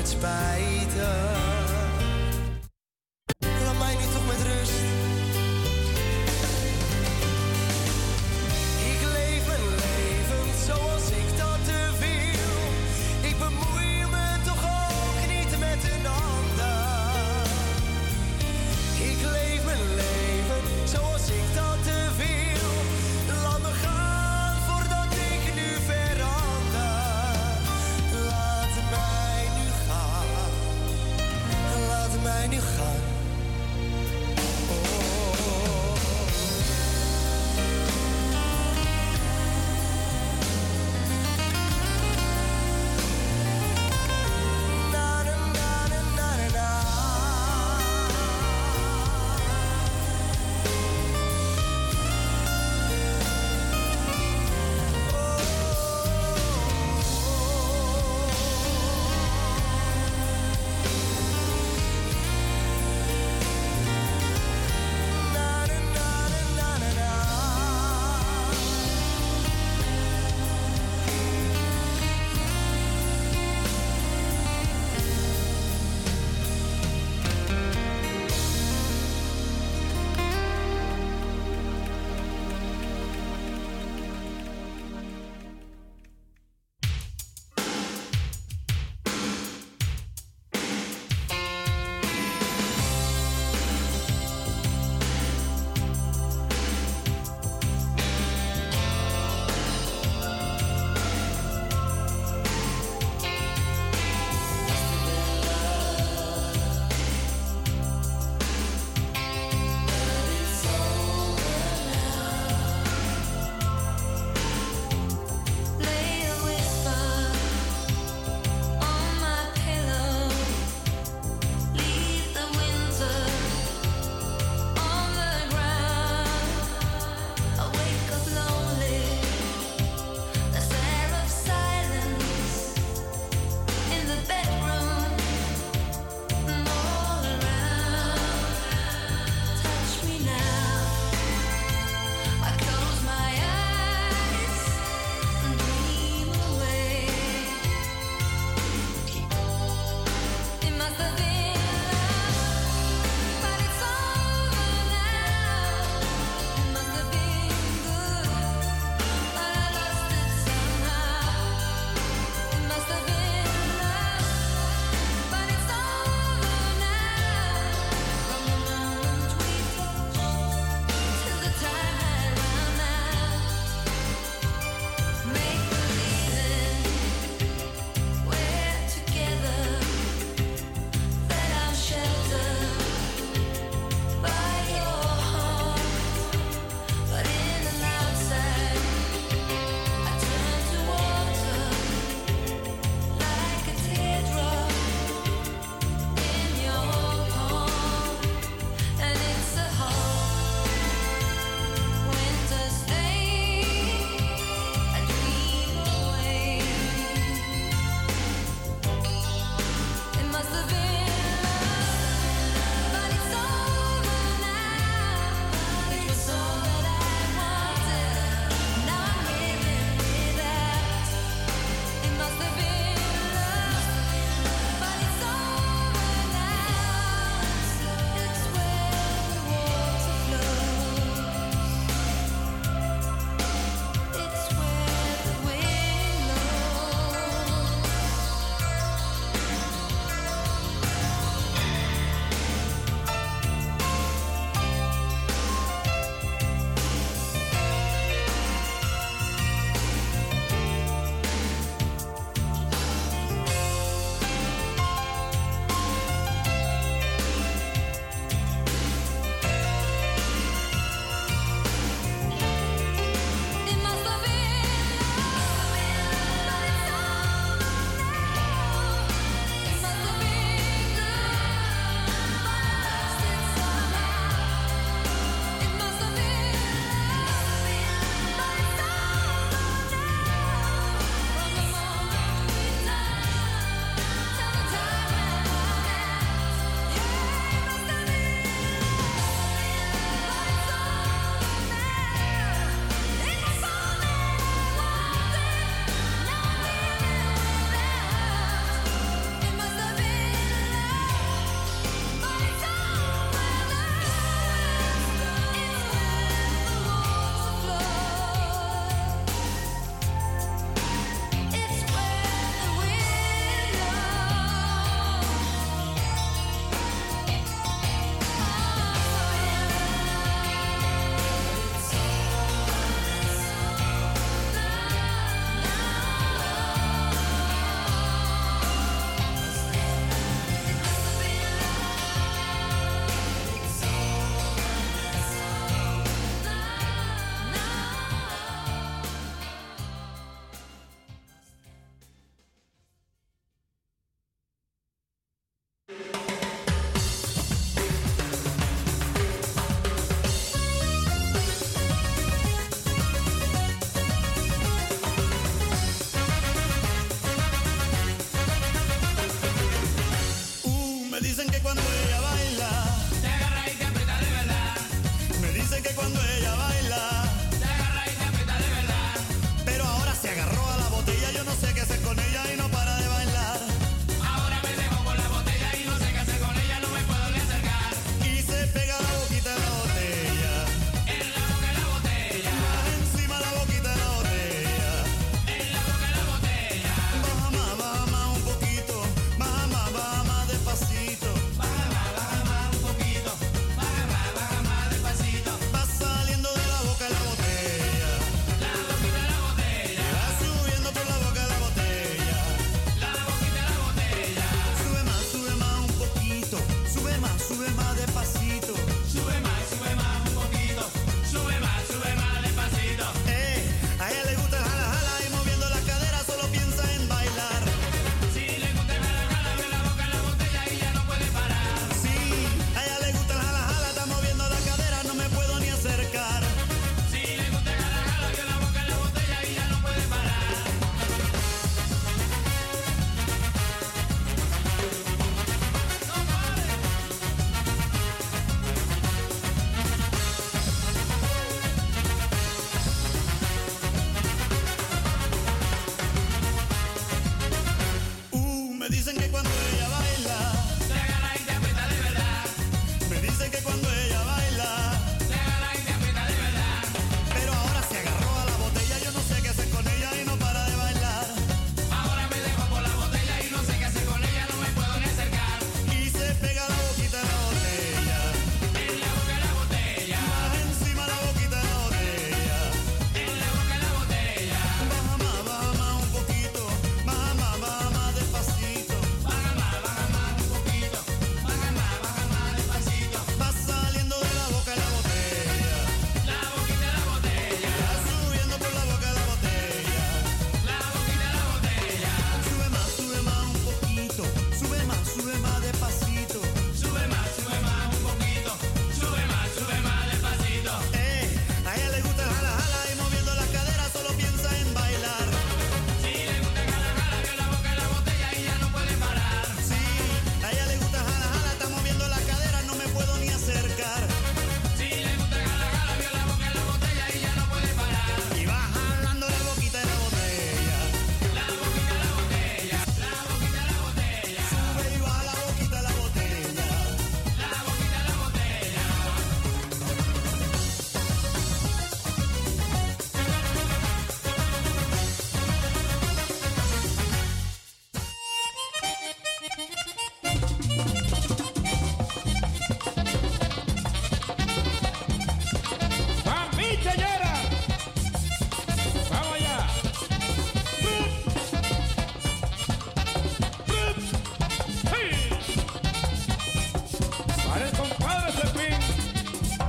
nooit 0.00 0.08
spijten 0.08 1.39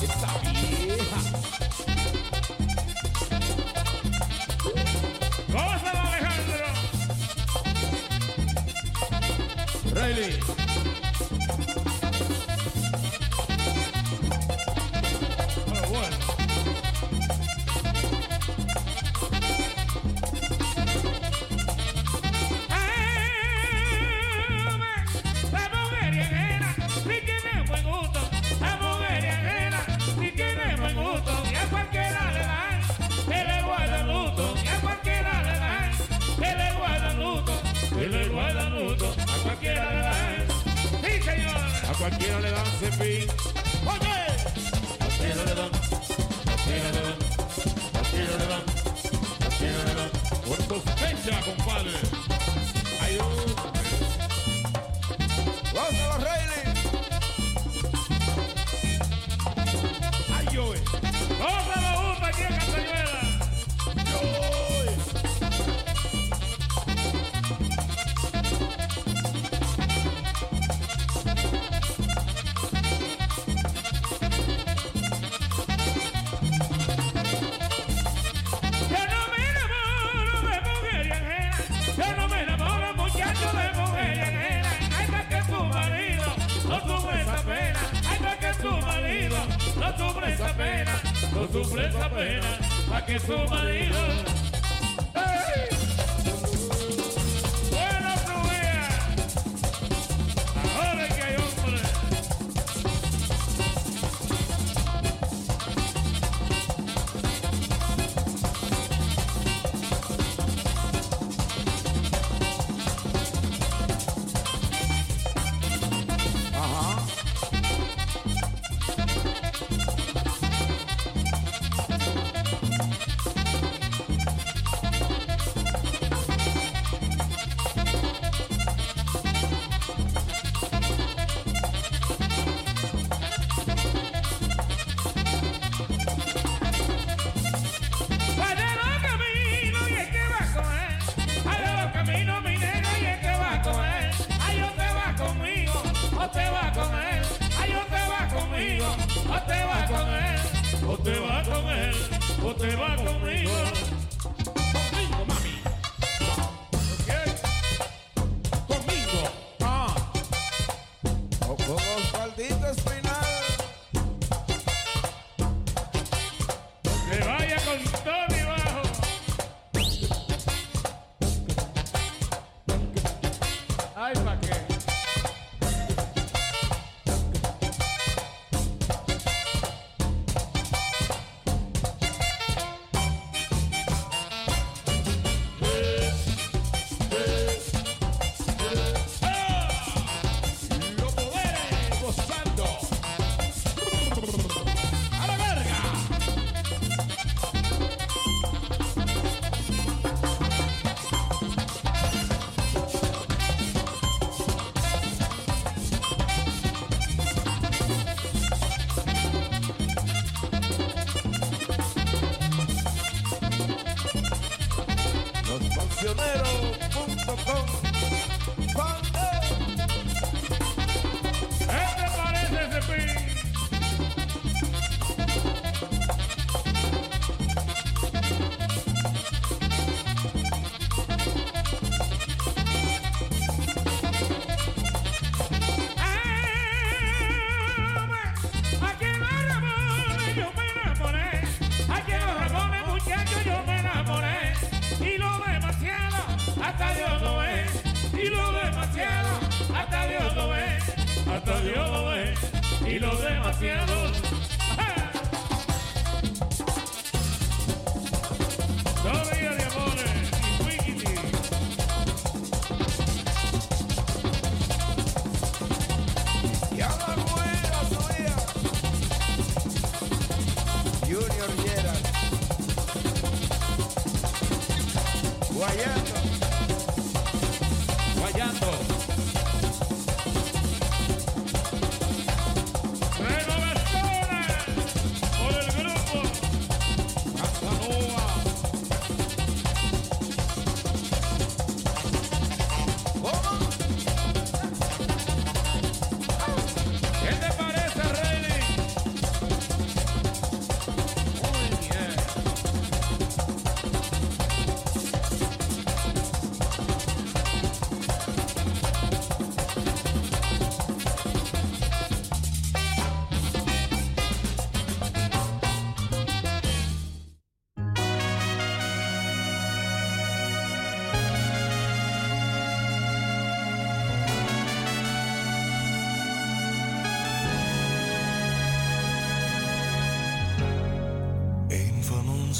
It's 0.03 0.30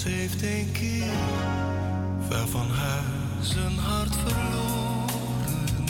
Heeft 0.03 0.41
een 0.41 0.72
keer 0.72 1.11
ver 2.28 2.48
van 2.48 2.69
huis 2.69 3.56
een 3.56 3.78
hart 3.78 4.15
verloren. 4.15 5.86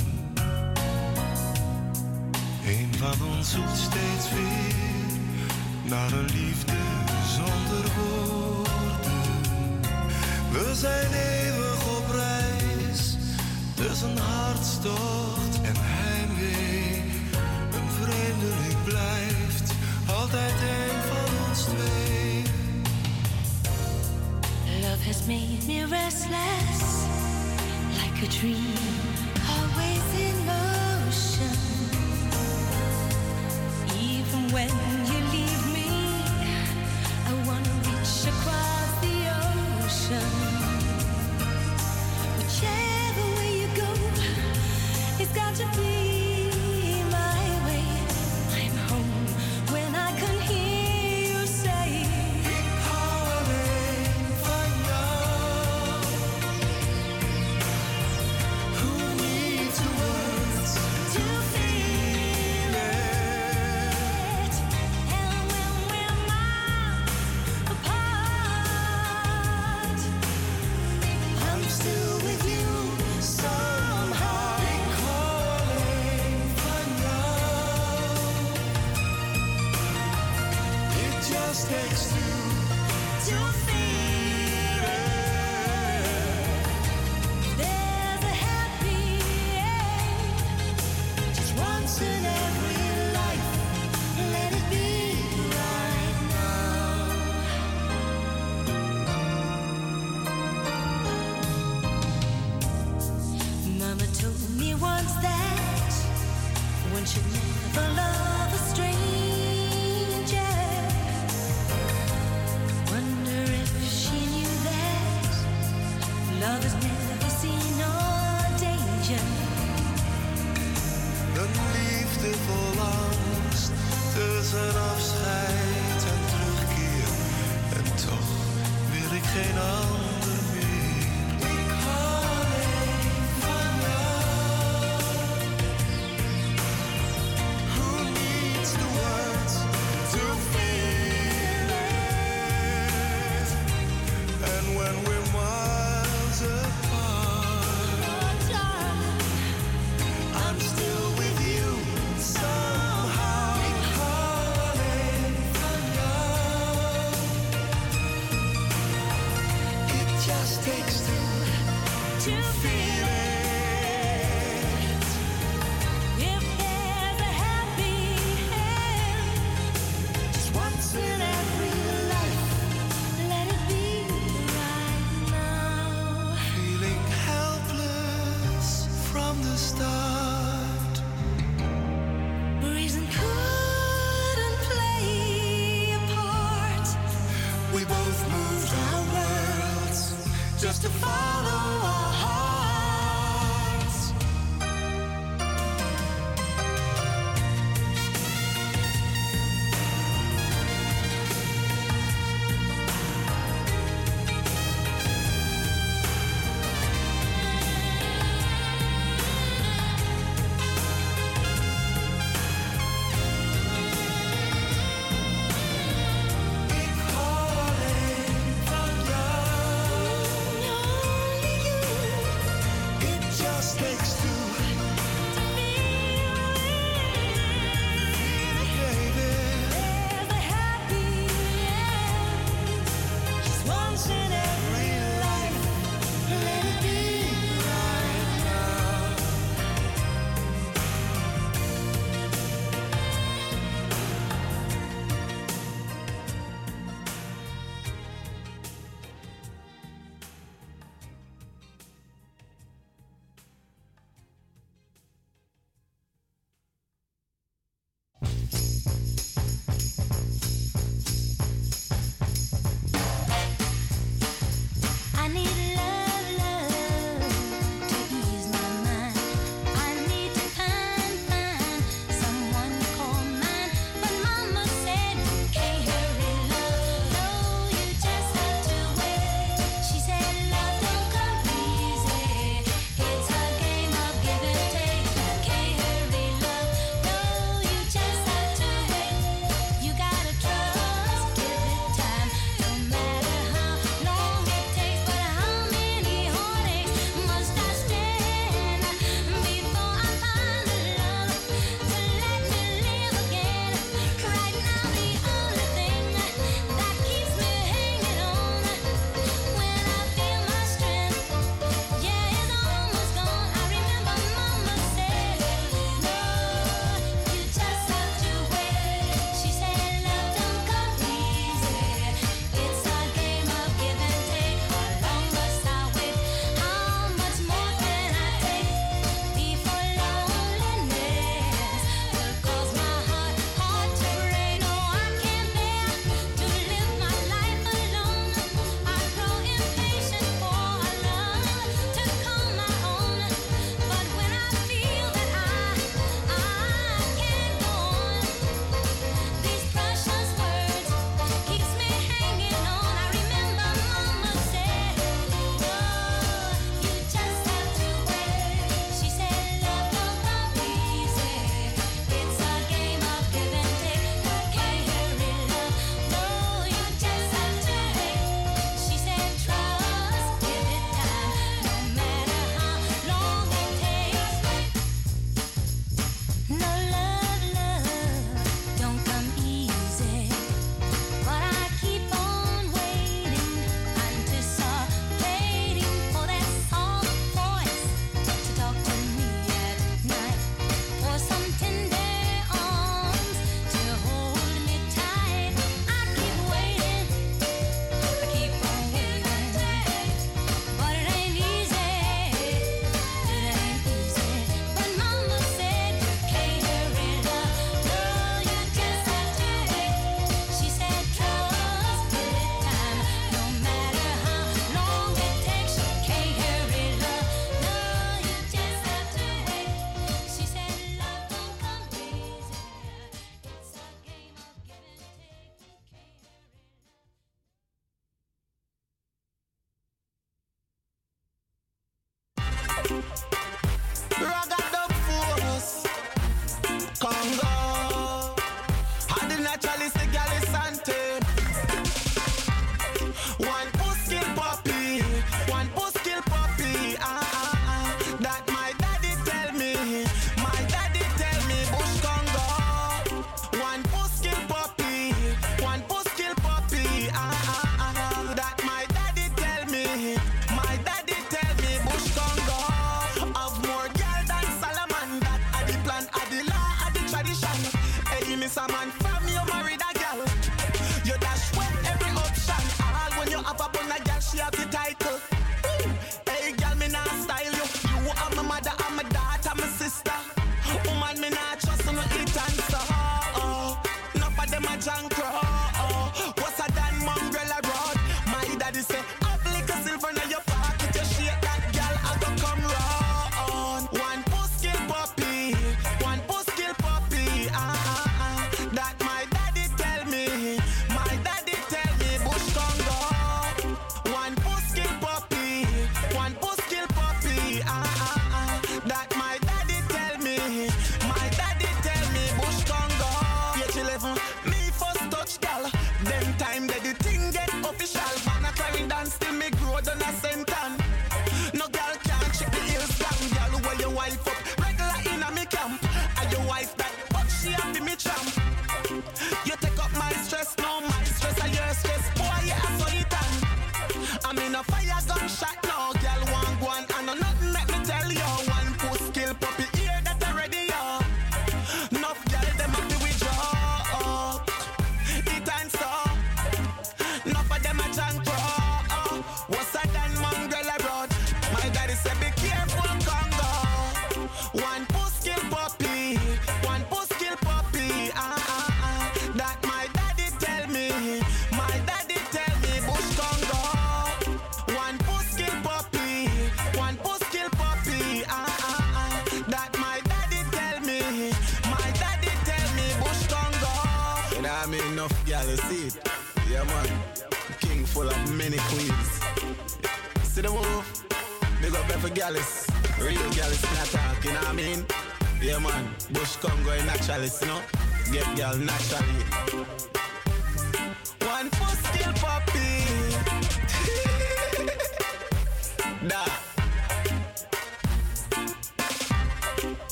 Een 2.66 2.90
van 2.98 3.28
ons 3.38 3.52
zoekt 3.52 3.78
steeds 3.78 4.32
weer 4.34 5.20
naar 5.84 6.12
een 6.12 6.26
liefde 6.26 6.78
zonder 7.36 7.92
woorden. 7.98 9.22
We 10.52 10.76
zijn 10.76 11.12
eeuwig 11.12 11.98
op 11.98 12.12
reis 12.12 13.18
tussen 13.76 14.18
hartstocht 14.18 15.62
en 15.62 15.76
huis. 15.76 16.01
a 28.24 28.28
dream. 28.28 29.11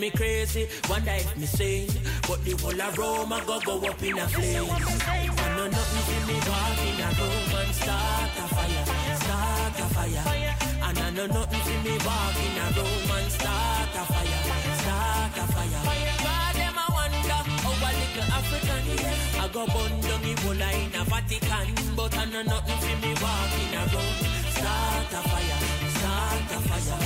me 0.00 0.10
crazy, 0.10 0.66
wonder 0.88 1.12
if 1.12 1.36
me 1.36 1.46
sane. 1.46 1.90
But 2.26 2.42
the 2.44 2.52
whole 2.56 2.80
of 2.80 2.96
Rome, 2.96 3.32
a 3.32 3.40
go 3.44 3.60
go 3.60 3.76
up 3.86 4.02
in 4.02 4.18
a 4.18 4.26
flame. 4.28 4.64
I 4.64 5.48
know 5.56 5.68
nothing 5.68 6.04
till 6.08 6.24
me 6.26 6.36
walk 6.48 6.80
in 6.88 7.00
a 7.04 7.08
room 7.20 7.52
and 7.60 7.74
start 7.74 8.32
a 8.40 8.46
fire, 8.48 8.84
start 9.20 9.80
a 9.80 9.86
fire. 9.94 10.56
And 10.88 10.98
I 10.98 11.10
know 11.10 11.26
nothing 11.26 11.60
till 11.66 11.80
me 11.84 11.94
walk 12.00 12.38
in 12.40 12.56
a 12.56 12.66
room 12.76 13.10
and 13.12 13.30
start 13.30 13.92
a 13.92 14.04
fire, 14.08 14.40
start 14.80 15.36
a 15.36 15.44
fire. 15.52 15.82
God, 16.24 16.54
them 16.56 16.76
I 16.80 16.86
wonder 16.96 17.40
how 17.60 17.92
little 18.00 18.28
African 18.40 18.84
I 19.36 19.48
go 19.52 19.66
burn 19.68 19.92
down 20.00 20.20
the 20.24 20.32
whole 20.40 20.64
in 20.80 20.94
a 20.96 21.04
Vatican, 21.04 21.68
but 21.94 22.16
I 22.16 22.24
know 22.24 22.42
nothing 22.42 22.78
till 22.80 22.98
me 23.04 23.12
walk 23.20 23.52
in 23.60 23.76
a 23.76 23.82
room, 23.92 24.16
start 24.56 25.12
a 25.12 25.20
fire, 25.28 25.60
start 25.92 26.52
a 26.56 26.60
fire. 26.68 26.98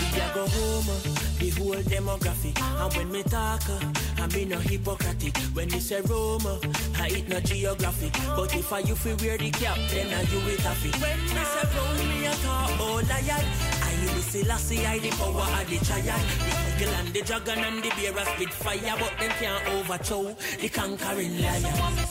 We 0.00 0.20
a 0.20 0.26
go 0.34 0.46
home 0.48 1.31
whole 1.58 1.82
demography. 1.92 2.52
And 2.60 2.94
when 2.94 3.12
me 3.12 3.22
talk, 3.22 3.62
uh, 3.68 4.22
I 4.22 4.26
be 4.28 4.44
no 4.44 4.58
hypocrite. 4.58 5.36
When 5.54 5.70
you 5.70 5.80
say 5.80 6.00
Roma, 6.02 6.58
I 6.98 7.08
eat 7.08 7.28
no 7.28 7.40
geography. 7.40 8.10
But 8.36 8.54
if 8.54 8.72
I 8.72 8.80
you 8.80 8.94
feel 8.94 9.16
wear 9.16 9.38
the 9.38 9.50
cap, 9.50 9.78
then 9.90 10.12
I 10.12 10.22
you 10.22 10.38
with 10.44 10.64
a 10.64 10.74
fit. 10.74 10.96
When 11.00 11.20
me 11.20 11.42
say 11.52 11.66
Roma, 11.74 12.02
oh, 12.02 12.30
I 12.30 12.34
talk 12.44 12.80
all 12.80 12.98
I 12.98 13.20
had. 13.30 13.46
I 13.82 13.92
the 14.14 14.22
Selassie, 14.22 14.86
I 14.86 14.98
the 14.98 15.10
power 15.10 15.46
of 15.60 15.70
the 15.70 15.78
triad. 15.84 16.22
The 16.44 16.84
eagle 16.84 16.94
and 16.94 17.08
the 17.14 17.22
dragon 17.22 17.58
and 17.58 17.82
the 17.82 17.90
bear 17.90 18.18
are 18.18 18.26
spit 18.34 18.52
fire, 18.52 18.96
but 18.98 19.18
them 19.18 19.30
can't 19.38 19.68
overthrow 19.68 20.34
the 20.60 20.68
conquering 20.68 21.40
lion. 21.42 22.01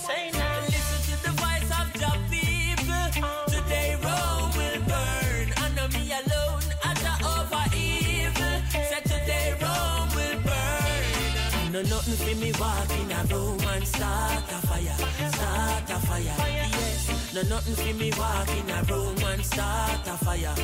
When 12.32 12.40
me 12.40 12.54
walk 12.54 12.90
in 12.92 13.12
a 13.12 13.24
room 13.26 13.60
and 13.60 13.86
start 13.86 14.44
a 14.48 14.66
fire, 14.66 14.96
start 15.34 15.90
a 15.90 16.00
fire. 16.08 16.36
Yes, 16.48 17.34
no 17.34 17.42
nothing 17.42 17.76
for 17.76 17.94
me 18.00 18.10
walk 18.18 18.50
in 18.56 18.70
a 18.70 18.82
room 18.84 19.18
and 19.18 19.44
start 19.44 20.08
a 20.08 20.16
fire. 20.24 20.56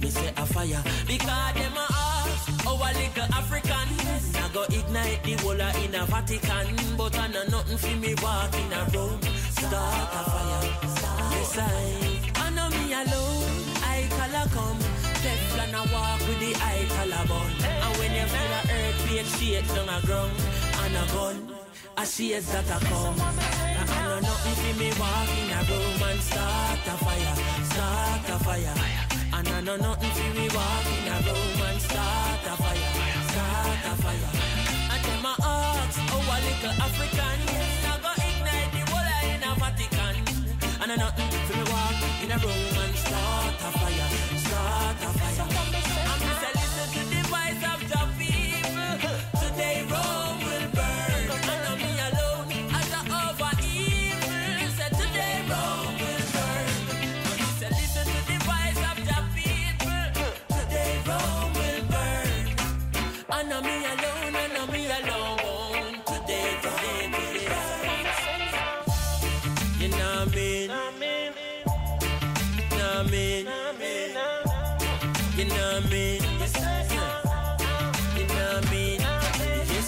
Me 0.00 0.08
say 0.08 0.32
a 0.34 0.46
fire 0.46 0.82
because 1.06 1.54
them 1.60 1.76
a 1.76 1.86
ask 1.92 2.66
oh, 2.66 2.80
a 2.80 2.88
little 2.96 3.34
African. 3.36 3.88
Yes. 3.98 4.34
I 4.34 4.48
go 4.54 4.62
ignite 4.62 5.22
the 5.22 5.32
whole 5.42 5.60
in 5.60 5.94
a 5.94 6.06
Vatican, 6.06 6.96
but 6.96 7.14
I 7.18 7.26
know 7.28 7.44
nothing 7.50 7.76
for 7.76 7.96
me 8.00 8.14
walk 8.22 8.54
in 8.54 8.72
a 8.72 8.82
room 8.96 9.20
start 9.20 10.08
a 10.16 10.22
fire. 10.24 10.62
Yes 11.36 11.58
I, 11.58 12.32
I 12.36 12.50
know 12.56 12.70
me 12.70 12.94
alone. 12.94 13.52
I 13.84 14.08
call 14.16 14.40
a 14.40 14.48
come. 14.48 14.80
Teflon 15.20 15.74
I 15.74 15.84
walk 15.92 16.20
with 16.26 16.40
the 16.40 16.56
eye 16.64 16.86
color 16.96 17.28
bun. 17.28 17.52
And 17.60 17.96
when 17.98 18.10
you 18.10 18.24
feel 18.24 18.52
a 18.56 18.62
earth, 18.72 19.06
be 19.06 19.18
a 19.18 19.24
shake 19.24 19.68
down 19.74 19.90
a 19.90 20.00
ground 20.06 20.69
and 20.90 21.10
a 21.10 21.12
gun. 21.12 21.54
I 21.96 22.04
see 22.04 22.34
as 22.34 22.46
that 22.52 22.70
I 22.70 22.78
come. 22.88 23.16
I 23.20 24.02
know 24.04 24.20
nothing 24.20 24.56
for 24.60 24.74
me 24.80 24.90
walk 24.98 25.30
in 25.40 25.50
a 25.50 25.60
room 25.70 26.02
and 26.08 26.20
start 26.22 26.80
a 26.86 26.96
fire, 27.04 27.34
start 27.72 28.28
a 28.34 28.36
fire. 28.44 28.74
And 29.32 29.48
I 29.48 29.60
know 29.60 29.76
nothing 29.76 30.10
for 30.10 30.30
me 30.38 30.46
walk 30.54 30.86
in 30.96 31.08
a 31.14 31.16
room 31.26 31.60
and 31.68 31.80
start 31.80 32.42
a 32.50 32.54
fire, 32.62 32.92
start 33.32 33.82
a 33.90 33.94
fire. 34.02 34.30
And 34.92 35.02
tell 35.04 35.20
my 35.22 35.34
heart, 35.44 35.94
oh 36.14 36.34
a 36.34 36.38
little 36.46 36.74
African, 36.86 37.38
yes, 37.54 37.86
I 37.86 37.96
go 38.04 38.12
ignite 38.28 38.70
the 38.74 38.82
whole 38.90 39.10
in 39.30 39.42
a 39.48 39.52
Vatican. 39.60 40.16
And 40.82 40.92
I 40.92 40.96
nothing 40.96 41.30
for 41.46 41.56
me 41.56 41.64
walk 41.72 41.98
in 42.22 42.30
a 42.30 42.38
room 42.44 42.76
and 42.84 42.96
start 43.04 43.54
a 43.66 43.70
fire, 43.78 44.08
start 44.44 45.02
a 45.06 45.10
fire. 45.18 45.79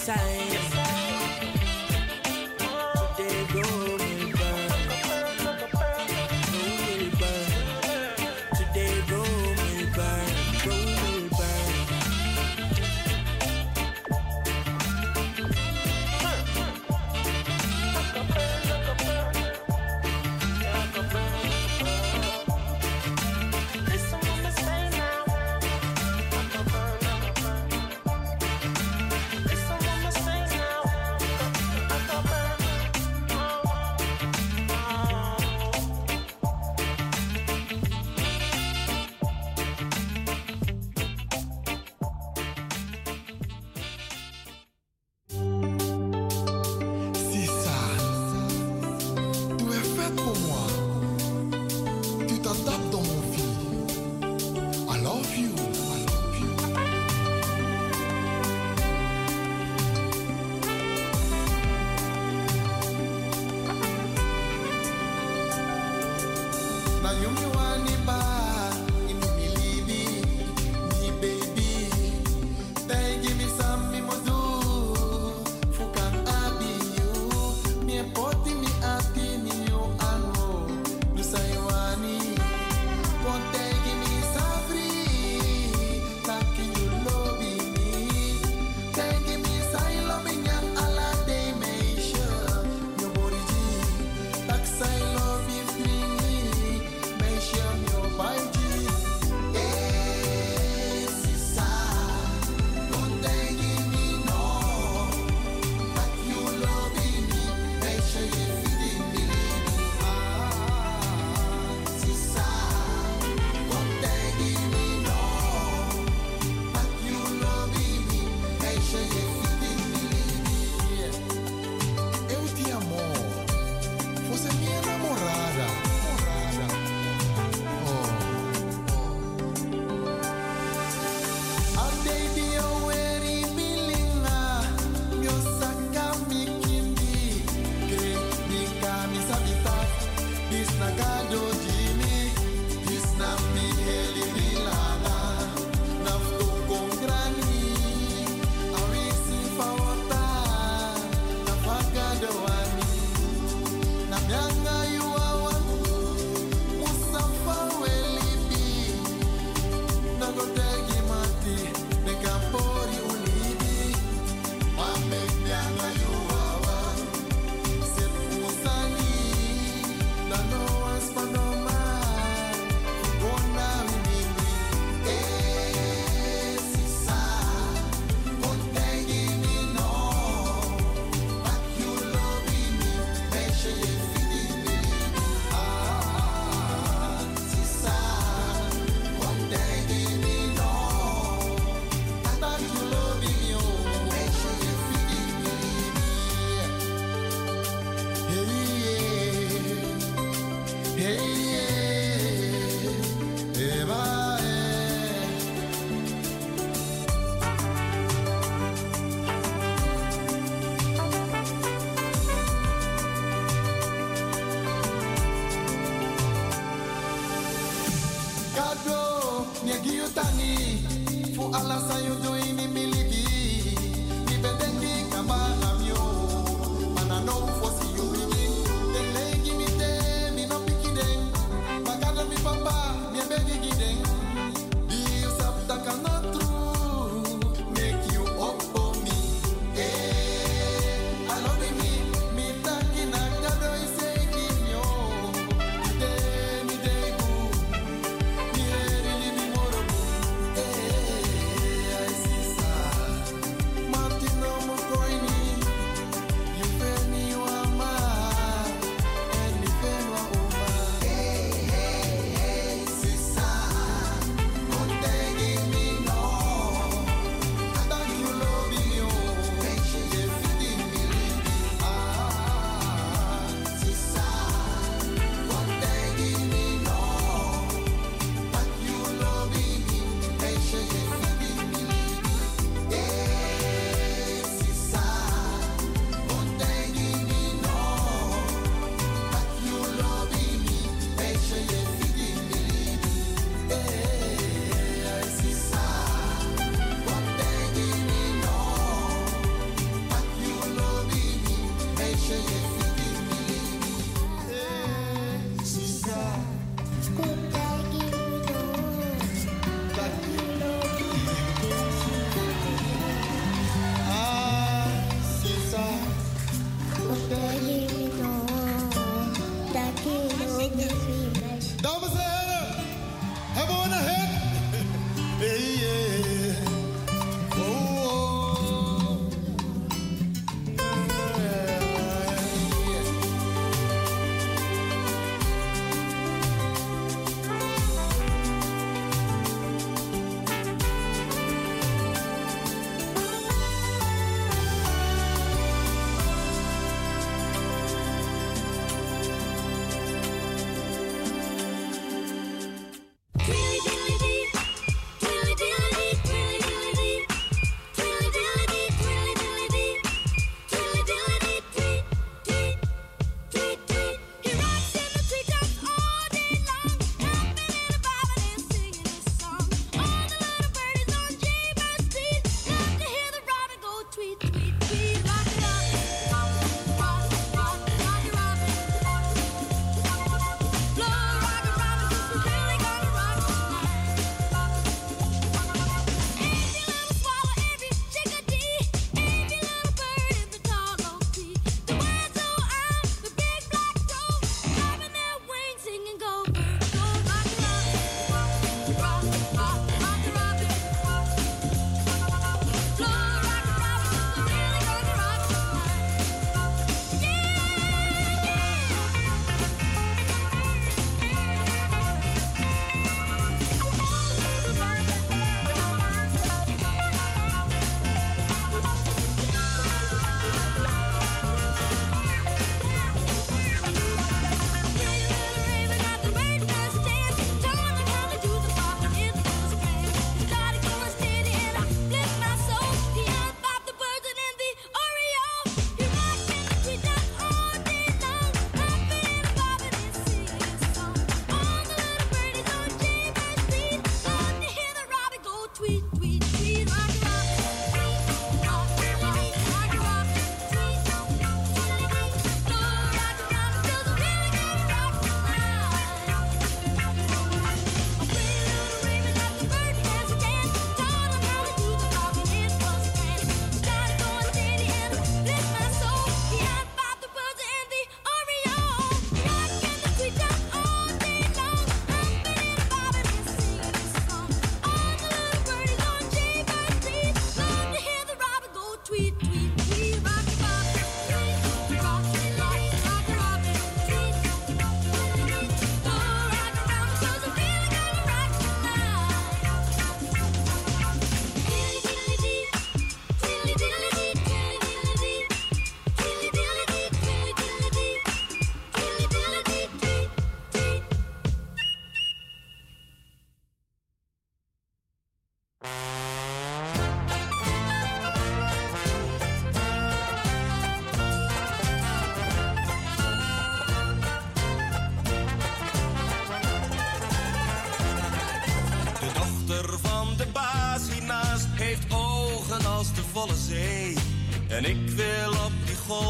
sign 0.02 0.51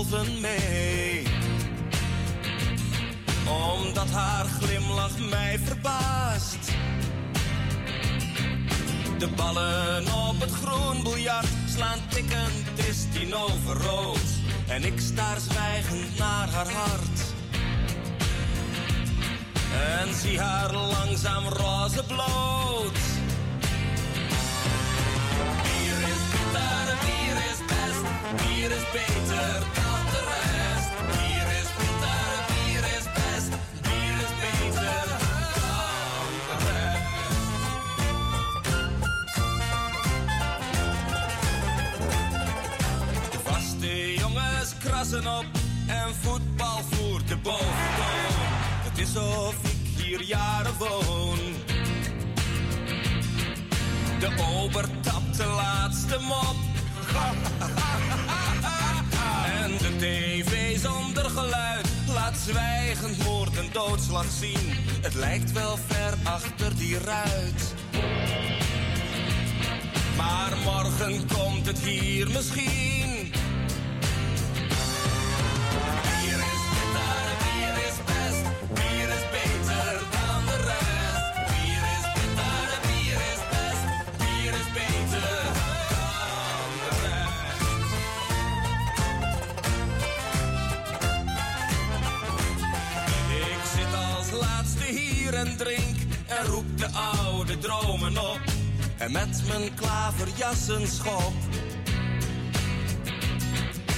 die 0.03 0.11
golven 0.11 0.72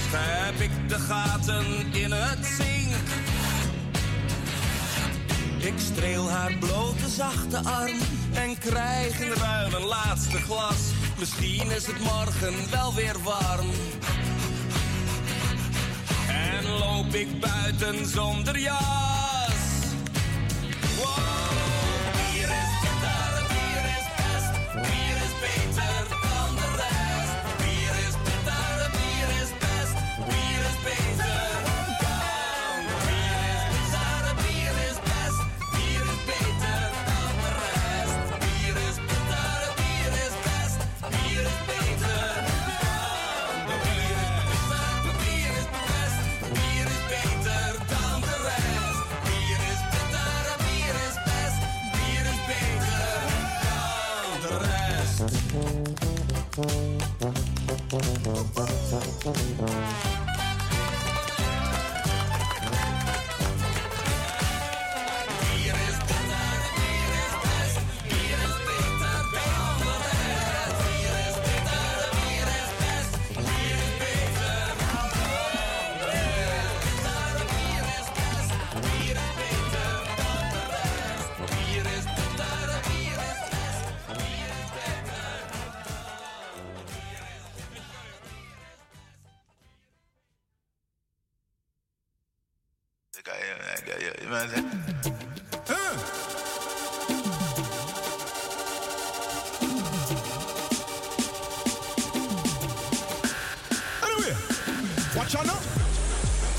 Schep 0.09 0.59
ik 0.59 0.89
de 0.89 0.99
gaten 0.99 1.65
in 1.93 2.11
het 2.11 2.45
zink? 2.45 2.93
Ik 5.57 5.73
streel 5.77 6.29
haar 6.29 6.53
blote 6.59 7.09
zachte 7.09 7.57
arm 7.57 7.97
En 8.33 8.57
krijg 8.57 9.19
in 9.19 9.31
ruil 9.31 9.73
een 9.73 9.85
laatste 9.85 10.37
glas. 10.37 10.77
Misschien 11.19 11.71
is 11.71 11.85
het 11.85 11.99
morgen 11.99 12.53
wel 12.71 12.93
weer 12.93 13.15
warm. 13.23 13.69
En 16.27 16.69
loop 16.69 17.13
ik 17.13 17.39
buiten 17.39 18.05
zonder 18.05 18.59
jas 18.59 19.14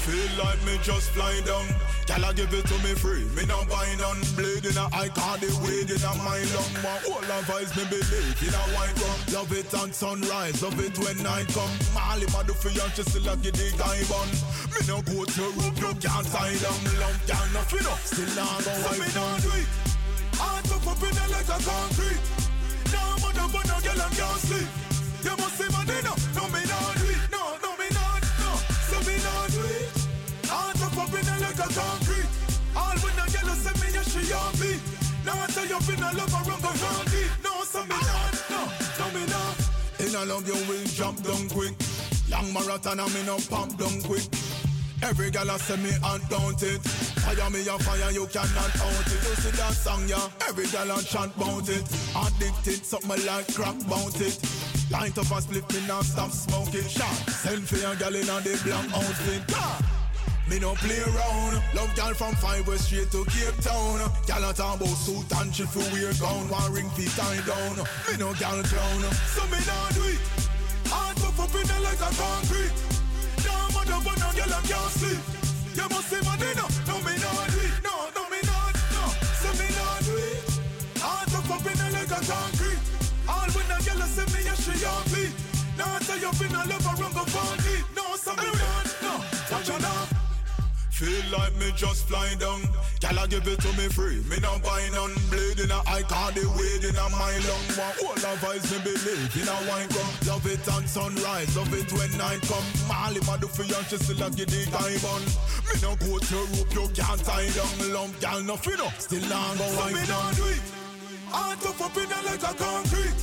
Feel 0.06 0.38
like 0.38 0.62
me 0.62 0.78
just 0.86 1.10
fly 1.10 1.34
down. 1.42 1.66
Gyal 2.06 2.30
give 2.38 2.54
it 2.54 2.62
to 2.70 2.78
me 2.86 2.94
free. 2.94 3.26
Me 3.34 3.42
no 3.50 3.66
buy 3.66 3.90
none. 3.98 4.22
Blade 4.38 4.62
in 4.62 4.78
a 4.78 4.86
eye, 4.94 5.10
card 5.10 5.42
the 5.42 5.50
weed 5.66 5.90
in 5.90 5.98
a 5.98 6.12
my 6.22 6.38
lung. 6.54 6.72
My 6.78 6.94
whole 7.02 7.26
eyes 7.50 7.74
me 7.74 7.82
believe 7.90 8.38
in 8.38 8.54
a 8.54 8.64
white 8.78 8.94
rum. 9.02 9.18
Love 9.34 9.50
it 9.50 9.66
on 9.74 9.90
sunrise, 9.90 10.62
love 10.62 10.78
it 10.78 10.94
when 11.02 11.18
night 11.26 11.50
come. 11.50 11.74
Mali 11.90 12.30
ma 12.30 12.46
do 12.46 12.54
for 12.54 12.70
you, 12.70 12.86
she 12.94 13.02
still 13.02 13.26
a 13.26 13.34
give 13.34 13.58
the 13.58 13.66
guy 13.74 13.98
bun. 14.06 14.30
Me 14.70 14.80
no 14.86 15.02
go 15.02 15.26
to 15.26 15.44
rope, 15.58 15.74
you 15.74 15.90
can't 15.98 16.26
tie 16.30 16.54
down. 16.62 16.80
Love 17.02 17.18
can't 17.26 17.50
nothing 17.50 17.86
up, 17.90 17.98
still 18.06 18.30
not 18.38 18.62
go 18.62 18.70
white. 18.86 19.02
Me 19.02 19.10
no 19.10 19.26
do 19.42 19.50
it. 19.58 19.70
Heart 20.38 20.70
up 20.70 20.86
up 20.86 21.02
in 21.02 21.10
the 21.18 21.24
like 21.34 21.50
a 21.50 21.58
concrete. 21.66 22.22
No 22.94 23.02
mother 23.26 23.46
but 23.50 23.66
no 23.66 23.76
girl 23.82 24.06
I'm 24.06 24.12
can't 24.14 24.38
sleep. 24.38 24.70
You 25.26 25.34
must 25.34 25.58
see 25.58 25.66
money 25.74 25.98
no, 26.06 26.14
no 26.38 26.46
Tell 35.56 35.64
you 35.64 35.80
been 35.86 36.04
a 36.04 36.12
lover 36.12 36.50
run 36.50 36.60
go 36.60 36.68
round 36.68 37.08
it. 37.16 37.30
No, 37.42 37.64
so 37.64 37.80
me 37.88 37.96
no, 37.96 38.16
no, 38.52 38.60
no 38.98 39.06
me 39.16 39.24
no. 39.24 39.40
In 40.04 40.14
a 40.14 40.22
love 40.26 40.46
you 40.46 40.52
will 40.68 40.84
jump 40.84 41.22
down 41.22 41.48
quick. 41.48 41.72
Long 42.28 42.52
marathon 42.52 43.00
and 43.00 43.14
me 43.14 43.22
no 43.24 43.38
pump 43.48 43.78
down 43.78 44.02
quick. 44.02 44.28
Every 45.02 45.30
gal 45.30 45.48
a 45.48 45.58
say 45.58 45.78
me 45.78 45.92
undaunted. 46.04 46.82
Fire 47.24 47.48
me 47.48 47.66
a 47.66 47.78
fire, 47.78 48.12
you 48.12 48.26
cannot 48.26 48.76
out 48.84 49.06
it. 49.06 49.20
You 49.24 49.34
see 49.40 49.56
that 49.56 49.72
song, 49.72 50.06
yeah? 50.06 50.28
Every 50.46 50.66
gal 50.66 50.90
a 50.90 51.02
chant 51.02 51.34
bout 51.38 51.70
it. 51.70 51.88
Addicted, 52.12 52.84
something 52.84 53.24
like 53.24 53.48
crack 53.54 53.78
bout 53.88 54.20
it. 54.20 54.36
Light 54.90 55.16
up 55.16 55.30
a 55.32 55.40
split, 55.40 55.64
me 55.72 55.86
not 55.86 56.04
stop 56.04 56.32
smoking. 56.32 56.84
Shot, 56.84 57.16
send 57.32 57.66
for 57.66 57.78
your 57.78 57.96
gal 57.96 58.14
in 58.14 58.28
a 58.28 58.40
the 58.44 58.60
black 58.62 58.84
outfit. 58.92 59.42
Yeah. 59.48 59.95
Me 60.48 60.60
no 60.60 60.74
play 60.74 61.02
around. 61.02 61.60
Love 61.74 61.90
gal 61.96 62.14
from 62.14 62.34
five 62.36 62.66
west 62.68 62.86
straight 62.86 63.10
to 63.10 63.24
Cape 63.26 63.58
Town. 63.60 63.98
Gal 64.26 64.48
a 64.48 64.54
talk 64.54 64.78
about 64.78 64.94
suit 64.94 65.26
and 65.42 65.50
she 65.54 65.64
for 65.66 65.82
wear 65.90 66.14
gown. 66.22 66.46
One 66.48 66.72
ring 66.72 66.90
feet 66.90 67.10
tie 67.18 67.42
down. 67.42 67.82
Me 68.06 68.14
no 68.16 68.30
gal 68.38 68.62
clown. 68.62 69.02
So 69.34 69.42
me 69.50 69.58
nah 69.66 69.90
do 69.90 70.06
it. 70.06 70.22
Heart 70.86 71.18
up 71.26 71.38
up 71.42 71.50
in 71.50 71.66
there 71.66 71.82
like 71.82 71.98
a 71.98 72.10
concrete. 72.14 72.74
No 73.42 73.54
mother 73.74 73.98
but 74.06 74.16
no 74.22 74.28
girl 74.38 74.54
I 74.54 74.62
can't 74.70 74.92
sleep. 74.94 75.18
You 75.74 75.86
must 75.90 76.06
see 76.14 76.22
money 76.22 76.52
no. 76.54 76.66
No 76.86 76.94
me 77.02 77.14
no 77.18 77.30
do 77.50 77.60
it. 77.66 77.74
No, 77.82 77.94
no 78.14 78.22
me 78.30 78.38
no, 78.46 78.58
no. 78.94 79.02
So 79.42 79.50
me 79.58 79.66
no 79.66 79.86
do 80.06 80.14
it. 80.14 80.46
Heart 81.02 81.34
up 81.42 81.50
up 81.58 81.66
in 81.66 81.74
there 81.74 81.90
like 81.90 82.12
a 82.14 82.20
concrete. 82.22 82.82
All 83.26 83.50
when 83.50 83.66
the 83.66 83.78
girl 83.82 84.02
say 84.06 84.26
me 84.30 84.46
yeah 84.46 84.54
she 84.54 84.78
on 84.86 85.02
me. 85.10 85.26
No 85.74 85.90
Now 85.90 85.98
say 86.06 86.22
you 86.22 86.30
finna 86.38 86.62
love 86.70 86.86
go 86.86 87.24
for 87.34 87.50
deep. 87.66 87.82
No, 87.98 88.14
some 88.14 88.38
me 88.38 88.46
not. 88.46 88.86
No, 89.02 89.12
watch 89.50 89.70
out 89.74 89.82
now. 89.82 89.95
Feel 90.96 91.28
like 91.28 91.54
me 91.56 91.68
just 91.76 92.08
fly 92.08 92.24
down. 92.40 92.62
Girl, 93.04 93.18
I 93.20 93.26
give 93.26 93.46
it 93.46 93.60
to 93.60 93.68
me 93.76 93.84
free. 93.92 94.24
Me 94.32 94.40
no 94.40 94.56
buy 94.64 94.80
none. 94.96 95.12
Bleed 95.28 95.60
in 95.60 95.70
a 95.70 95.84
eye, 95.84 96.00
call 96.08 96.32
the 96.32 96.40
weed 96.56 96.88
in 96.88 96.96
a 96.96 97.06
my 97.12 97.36
lung. 97.44 97.66
Want 97.76 98.00
all 98.00 98.16
the 98.16 98.32
vibes 98.40 98.72
me 98.72 98.80
believe 98.80 99.28
in 99.36 99.44
a 99.44 99.56
wine 99.68 99.92
come. 99.92 100.08
Love 100.24 100.48
it 100.48 100.64
on 100.72 100.88
sunrise, 100.88 101.52
love 101.52 101.68
it 101.76 101.92
when 101.92 102.08
night 102.16 102.40
come. 102.48 102.64
Molly, 102.88 103.20
my 103.28 103.36
do 103.36 103.46
for 103.46 103.68
you, 103.68 103.76
she 103.92 104.00
still 104.00 104.24
a 104.24 104.30
give 104.32 104.48
the 104.48 104.64
time 104.72 105.04
on. 105.12 105.20
Me 105.68 105.76
no 105.84 105.92
go 106.00 106.16
to 106.16 106.40
rope, 106.56 106.72
you 106.72 106.88
can't 106.96 107.20
tie 107.20 107.44
down. 107.52 107.92
Lump, 107.92 108.16
girl, 108.16 108.40
no 108.40 108.56
fit 108.56 108.80
up. 108.80 108.96
Still 108.96 109.20
long 109.28 109.52
go 109.60 109.68
So 109.68 109.92
me 109.92 110.00
down. 110.08 110.32
do 110.32 110.48
it. 110.48 110.64
Heart 111.28 111.60
tough 111.60 111.82
up 111.84 111.96
in 112.00 112.08
there 112.08 112.24
like 112.24 112.40
a 112.40 112.56
concrete. 112.56 113.20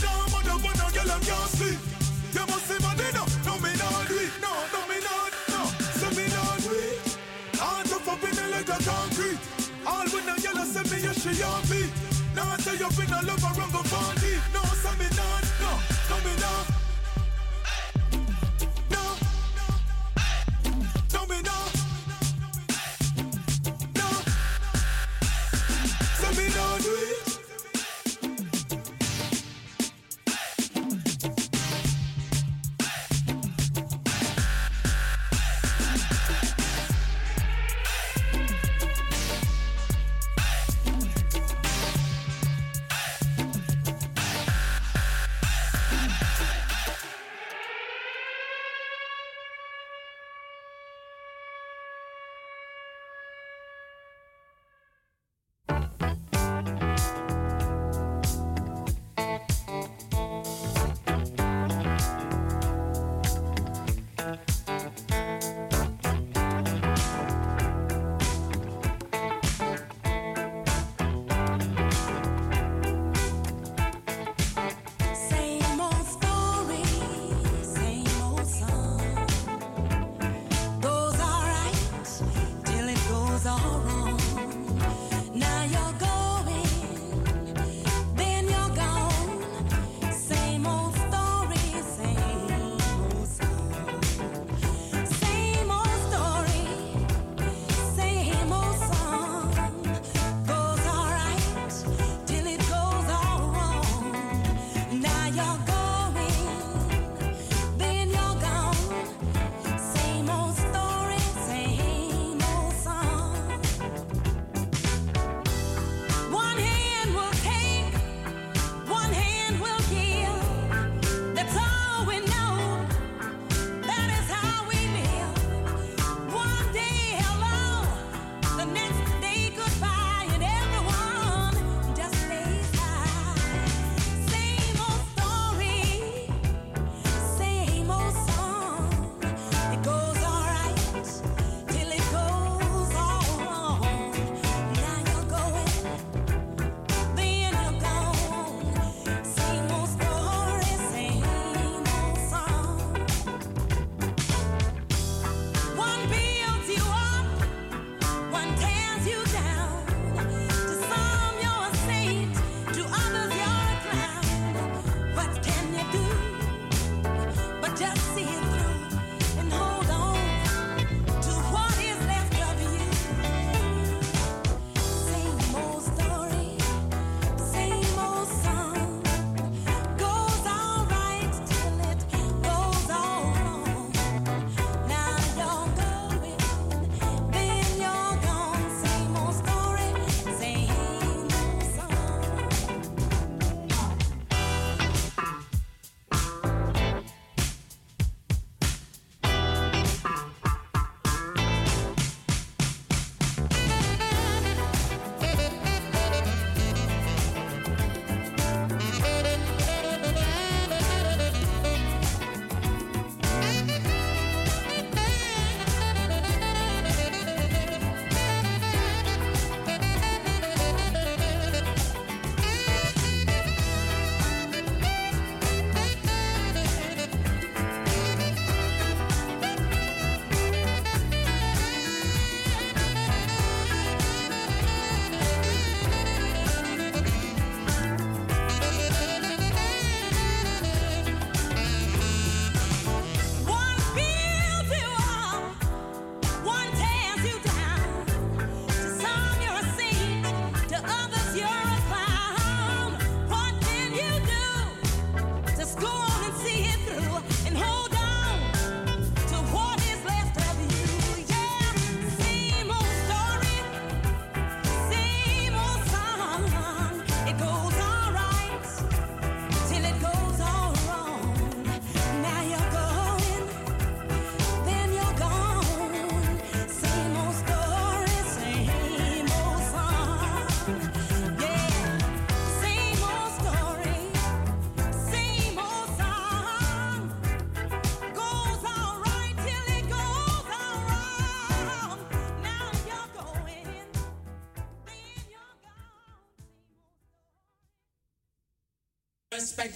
Now 0.00 0.16
mother 0.32 0.56
no 0.64 0.86
girl 0.96 1.12
I 1.12 1.20
can't 1.20 1.50
sleep. 1.60 1.80
You 2.32 2.44
must 2.48 2.64
see 2.64 2.80
my 2.80 2.96
dinner. 2.96 3.26
No 3.44 3.60
me 3.60 3.68
not 3.76 4.08
do 4.08 4.16
it. 4.16 4.32
No, 4.40 4.48
no 4.72 4.80
me 4.88 4.96
not. 5.04 5.28
No, 5.28 5.31
it. 6.70 7.18
Heart 7.56 7.86
tough 7.86 8.08
up 8.08 8.22
in 8.24 8.34
there 8.36 8.48
like 8.50 8.68
a 8.68 8.78
concrete. 8.82 9.38
All 9.86 10.06
when 10.10 10.26
the 10.26 10.40
yellow 10.42 10.64
say 10.64 10.82
me 10.90 11.02
yeah 11.02 11.12
she 11.12 11.42
on 11.42 11.62
me. 11.70 11.90
Now 12.34 12.46
I 12.50 12.56
say 12.58 12.76
you 12.78 12.88
been 12.96 13.12
a 13.12 13.22
lover 13.22 13.62
and 13.62 13.72
go 13.72 13.82
for 13.82 14.14
deep. 14.20 14.42
No, 14.54 14.62
so 14.82 14.90
me 14.98 15.08
not. 15.18 15.44
No, 15.62 15.70
no 16.10 16.16
me 16.24 16.34
not. 16.40 16.66
No, 18.90 19.04
no 21.14 21.26
me 21.26 21.42
not. 21.42 21.72
No, 23.96 24.08
so 26.20 26.28
me 26.38 26.46
not 26.54 26.80
do 26.82 26.94
it. 26.94 27.31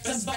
That's 0.06 0.35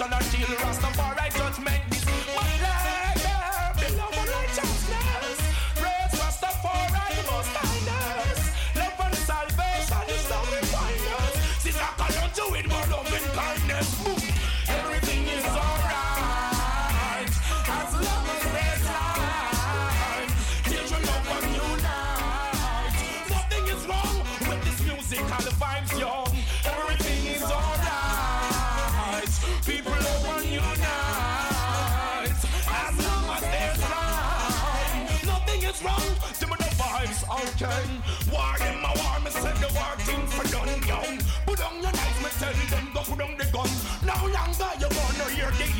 not 0.00 0.22
steal. 0.24 0.46
Rastafari 0.46 1.23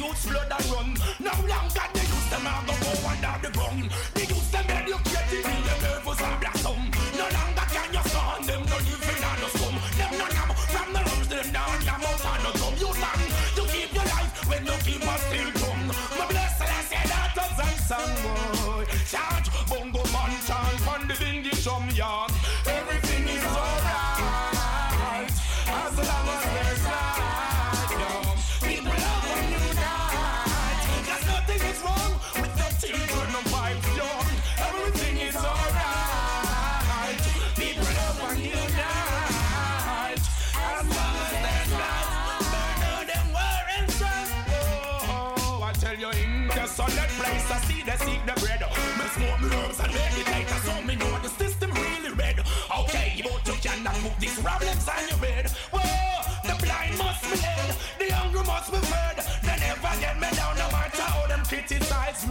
youth 0.05 0.19
flood 0.29 0.53
and 0.53 0.67
run. 0.73 0.91
No 1.19 1.33
longer 1.49 1.87
they 1.95 2.05
use 2.05 2.29
them 2.31 2.47
are 2.47 2.65
go 2.67 2.75
under 3.09 3.37
the 3.43 3.51
ground. 3.57 3.91
They 4.15 4.27
use 4.29 4.51
them 4.53 4.67
educated 4.69 5.45
in 5.53 5.61
the 5.65 5.75
nervous 5.83 6.21
and 6.21 6.37
blossom. 6.41 6.81
No 7.17 7.27
longer 7.37 7.67
can 7.73 7.89
you 7.97 8.05
scorn 8.09 8.43
them 8.45 8.63
no 8.69 8.77
living 8.85 9.25
on 9.25 9.37
the 9.41 9.49
slum. 9.57 9.77
Them 9.99 10.13
no 10.21 10.27
come 10.37 10.53
from 10.73 10.89
the 10.93 11.01
lungs 11.09 11.29
them 11.29 11.49
down 11.57 11.79
your 11.89 11.99
mouth 12.05 12.27
and 12.33 12.43
no 12.45 12.51
drum. 12.59 12.75
You 12.83 12.91
long 13.05 13.23
to 13.57 13.63
keep 13.73 13.91
your 13.95 14.09
life 14.13 14.33
when 14.49 14.63
you 14.69 14.77
keep 14.85 15.03
a 15.03 15.15
still 15.25 15.51
dumb. 15.61 15.83
My 16.19 16.25
blessed 16.29 16.69
I 16.69 16.81
say 16.91 17.05
daughters 17.09 17.57
and 17.65 17.79
son 17.89 18.11
boy. 18.25 18.85
Charge 19.09 19.49
bongo 19.69 20.03
man 20.13 20.33
charge 20.45 20.85
on 20.93 21.09
the 21.09 21.15
bingy 21.15 21.55
drum 21.65 21.89
yard. 21.91 22.34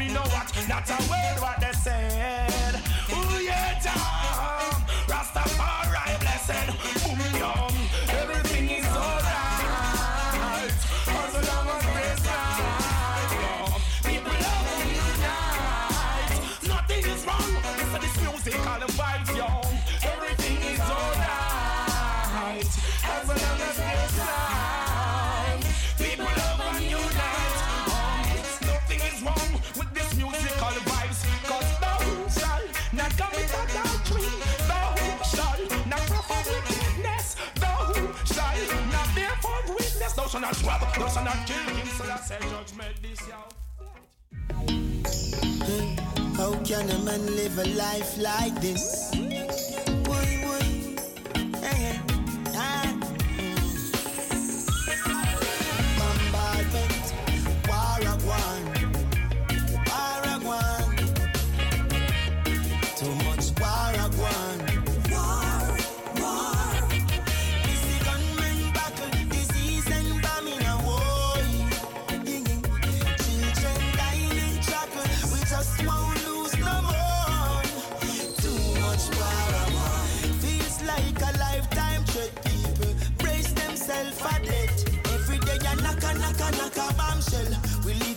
Me. 0.07 0.13
Know 0.13 0.21
what? 0.21 0.67
Not 0.67 0.89
a 0.89 0.93
word 1.09 1.41
what 1.41 1.59
they 1.59 1.71
said. 1.71 2.62
Not 40.33 40.55
not 41.23 41.45
kill 41.45 41.75
him. 41.75 41.87
So 41.87 42.05
judgment 42.49 42.95
this 43.03 43.21
year. 43.27 43.35
How 46.35 46.53
can 46.63 46.89
a 46.89 46.99
man 47.05 47.25
live 47.35 47.59
a 47.59 47.65
life 47.75 48.17
like 48.17 48.59
this? 48.59 49.11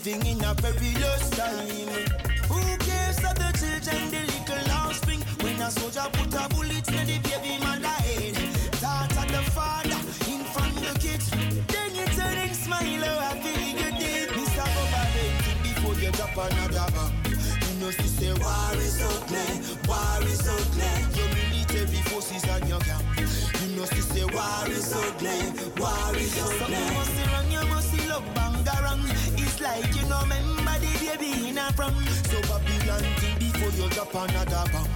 Living 0.06 0.26
in 0.26 0.44
a 0.44 0.54
perilous 0.54 1.30
time. 1.30 1.66
Who 2.48 2.60
cares 2.78 3.18
of 3.18 3.34
the 3.34 3.50
children, 3.58 4.10
the 4.10 4.20
little 4.30 4.72
offspring? 4.72 5.20
When 5.42 5.60
a 5.60 5.70
soldier 5.70 6.06
put 6.12 6.34
a 6.34 6.48
bullet 6.48 6.88
in 6.88 7.06
the 7.06 7.18
baby 7.26 7.58
mother 7.60 7.96
head, 8.06 8.36
thought 8.78 9.16
of 9.16 9.28
the 9.34 9.42
father 9.50 10.00
in 10.30 10.44
front 10.44 10.76
of 10.76 10.94
the 10.94 10.98
kids. 11.00 11.30
Then 11.30 11.94
you 11.94 12.06
turn 12.14 12.38
and 12.38 12.54
smile, 12.54 13.04
oh, 13.04 13.28
I 13.28 13.40
feel 13.40 13.60
you 13.82 13.90
did. 13.98 14.28
Mr. 14.30 14.66
Think 15.14 15.62
before 15.62 15.94
you 15.94 16.10
drop 16.12 16.36
another 16.36 16.86
bomb. 16.94 17.12
You 17.26 17.80
know, 17.80 17.90
she 17.90 18.06
say 18.06 18.32
war 18.32 18.74
is 18.78 19.02
ugly, 19.02 19.65
You 23.86 23.96
she 23.96 24.02
say 24.02 24.24
war 24.24 24.66
is 24.68 24.92
ugly, 24.92 25.38
war 25.78 26.16
is 26.16 26.34
ugly. 26.42 26.58
Something 26.58 26.94
must 26.94 27.14
be 27.14 27.22
wrong, 27.30 27.50
you 27.52 27.64
must 27.70 28.08
love 28.08 28.24
bangarang. 28.34 29.04
It's 29.38 29.60
like 29.60 29.94
you 29.94 30.02
know, 30.08 30.20
remember 30.22 30.76
the 30.82 30.90
baby 30.98 31.48
in 31.50 31.58
a 31.58 31.70
prom. 31.72 31.94
So 32.26 32.40
Babylon 32.50 33.04
think 33.20 33.38
before 33.38 33.70
you 33.78 33.88
drop 33.90 34.12
another 34.12 34.64
bomb. 34.72 34.88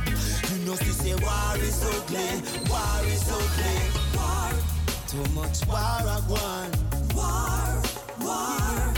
You 0.50 0.66
know, 0.66 0.74
she 0.74 0.90
say 0.90 1.14
war 1.14 1.56
is 1.62 1.84
ugly, 1.86 2.30
war 2.66 3.00
is 3.06 3.30
ugly. 3.30 3.76
War, 4.18 4.50
too 5.06 5.26
much 5.38 5.64
war 5.70 6.02
a 6.02 6.18
gone. 6.26 6.74
War, 7.14 7.82
war. 8.26 8.94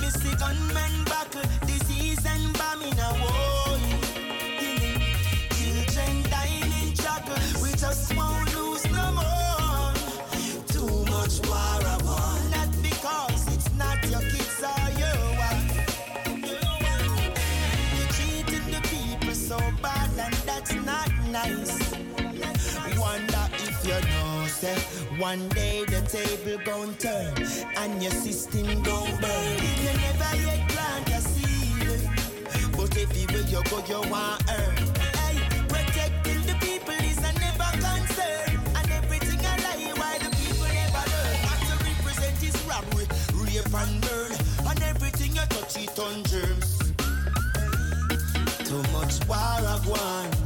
Missy 0.00 0.36
gunmen 0.36 0.94
buckle, 1.06 1.48
you 23.86 24.00
know, 24.10 24.46
say 24.48 24.74
one 25.18 25.48
day 25.50 25.84
the 25.84 26.00
table 26.10 26.58
gon' 26.64 26.94
turn 26.94 27.32
and 27.76 28.02
your 28.02 28.10
system 28.10 28.82
gon' 28.82 29.10
burn. 29.20 29.58
You 29.84 29.92
never 30.02 30.36
yet 30.42 30.68
plant 30.68 31.08
a 31.10 31.20
seed, 31.20 32.10
but 32.76 32.96
if 32.96 33.10
will, 33.32 33.46
you 33.46 33.62
go, 33.70 33.78
you 33.86 34.10
want 34.10 34.42
earn. 34.50 34.76
Hey, 35.22 35.38
protecting 35.68 36.42
the 36.50 36.56
people 36.58 36.98
is 37.10 37.18
a 37.18 37.32
never 37.38 37.70
concern, 37.78 38.58
and 38.74 38.90
everything 38.90 39.38
I 39.46 39.56
lie 39.62 39.92
why 39.94 40.18
the 40.18 40.30
people 40.34 40.66
never 40.66 41.04
learn. 41.12 41.36
What 41.46 41.58
to 41.68 41.74
represent 41.86 42.42
is 42.42 42.56
robbery, 42.66 43.06
rape 43.38 43.74
and 43.82 44.00
burn, 44.02 44.32
and 44.68 44.82
everything 44.82 45.36
you 45.36 45.46
touch 45.46 45.76
it 45.78 45.98
on 45.98 46.24
germs. 46.24 46.78
Too 48.66 48.82
much 48.92 49.14
war 49.28 49.62
a 49.62 49.80
gone. 49.86 50.45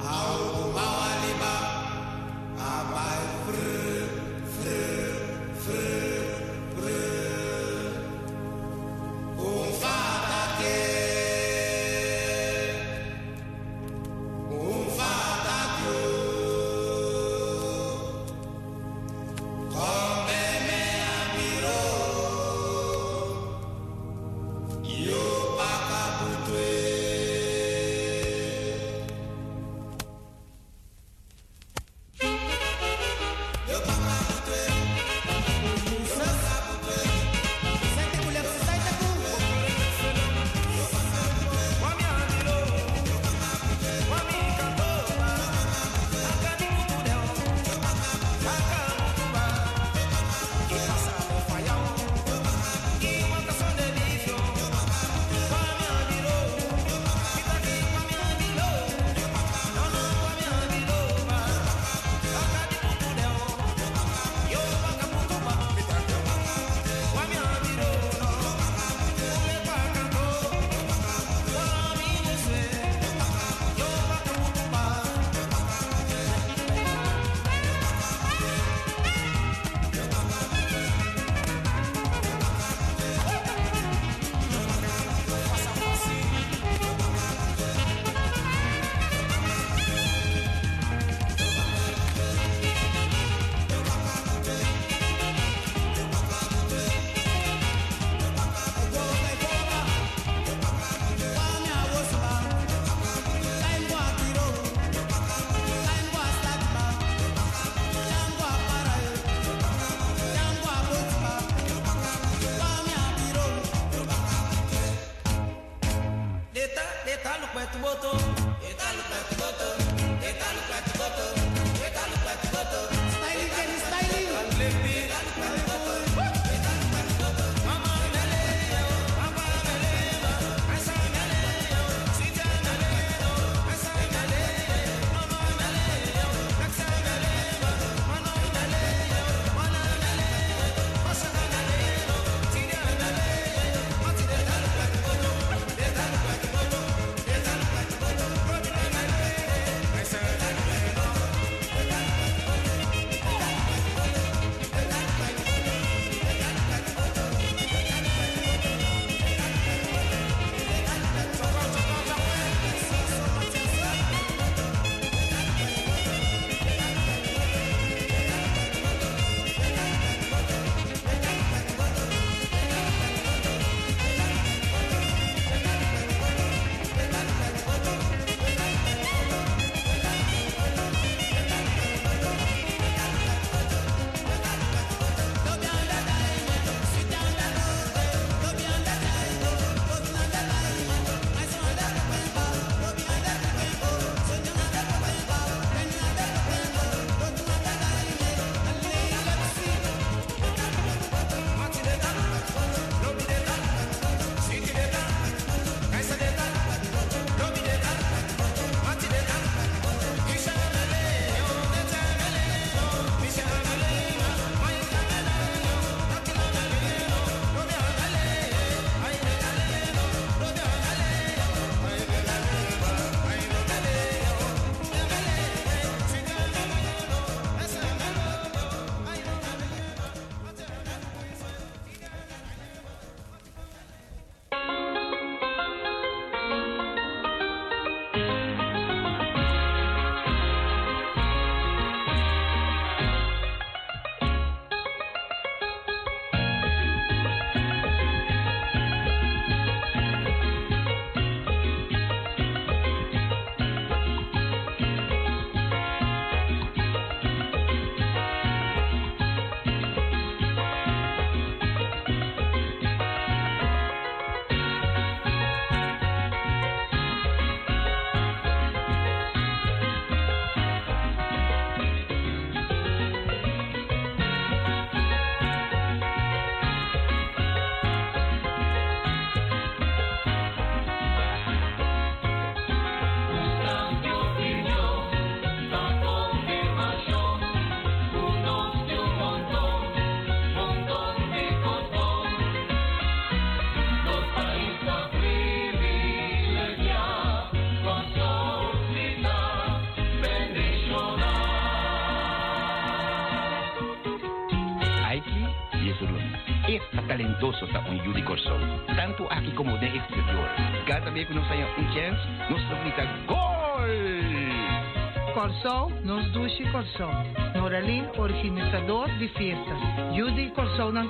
Ao 0.00 0.72
mal 0.72 1.00
ali, 1.02 1.32
a 2.60 2.84
mais 2.92 3.67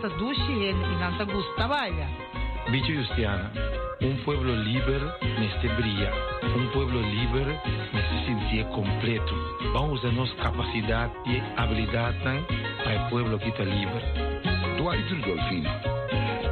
Duche 0.07 0.71
en 0.71 0.77
y 0.81 0.97
nanta 0.97 1.25
gusta 1.25 1.55
trabalha. 1.57 2.09
Bicho 2.71 2.93
Justiana, 2.95 3.51
un 4.01 4.17
pueblo 4.25 4.55
libre 4.55 5.01
neste 5.41 5.67
brilla, 5.75 6.13
un 6.55 6.69
pueblo 6.69 7.01
libre 7.01 7.61
neste 7.93 8.27
sentir 8.27 8.65
completo. 8.69 9.35
Vamos 9.75 10.05
a 10.05 10.13
nos 10.13 10.31
capacidad 10.35 11.11
y 11.27 11.43
habilidad 11.57 12.15
para 12.23 12.95
el 12.95 13.11
pueblo 13.11 13.41
que 13.41 13.49
está 13.49 13.65
libre. 13.65 14.01
Dwight 14.79 15.27
Dolfino. 15.27 15.71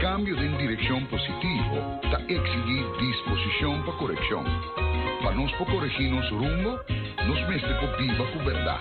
Cambio 0.01 0.35
de 0.35 0.49
dirección 0.59 1.07
positivo, 1.07 2.01
ta 2.11 2.19
exigir 2.27 2.85
disposición 3.01 3.85
para 3.85 3.99
corrección. 3.99 4.45
Para 5.23 5.37
nos 5.37 5.53
por 5.53 5.69
corregir 5.69 6.11
nos 6.11 6.29
rumbo, 6.31 6.81
nos 7.29 7.49
meste 7.49 7.73
por 7.81 7.97
viva 7.97 8.25
con 8.33 8.45
verdad. 8.45 8.81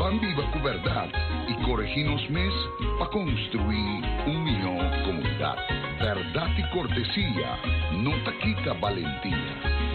Van 0.00 0.20
viva 0.20 0.50
con 0.50 0.62
verdad 0.64 1.08
y 1.46 1.54
corregirnos 1.64 2.28
mes 2.28 2.52
para 2.98 3.10
construir 3.10 4.04
un 4.26 4.44
millón 4.44 4.90
comunidad. 5.04 5.56
Verdad 6.00 6.50
y 6.56 6.62
cortesía 6.70 7.58
no 7.92 8.10
te 8.24 8.38
quita 8.38 8.74
valentía. 8.74 9.88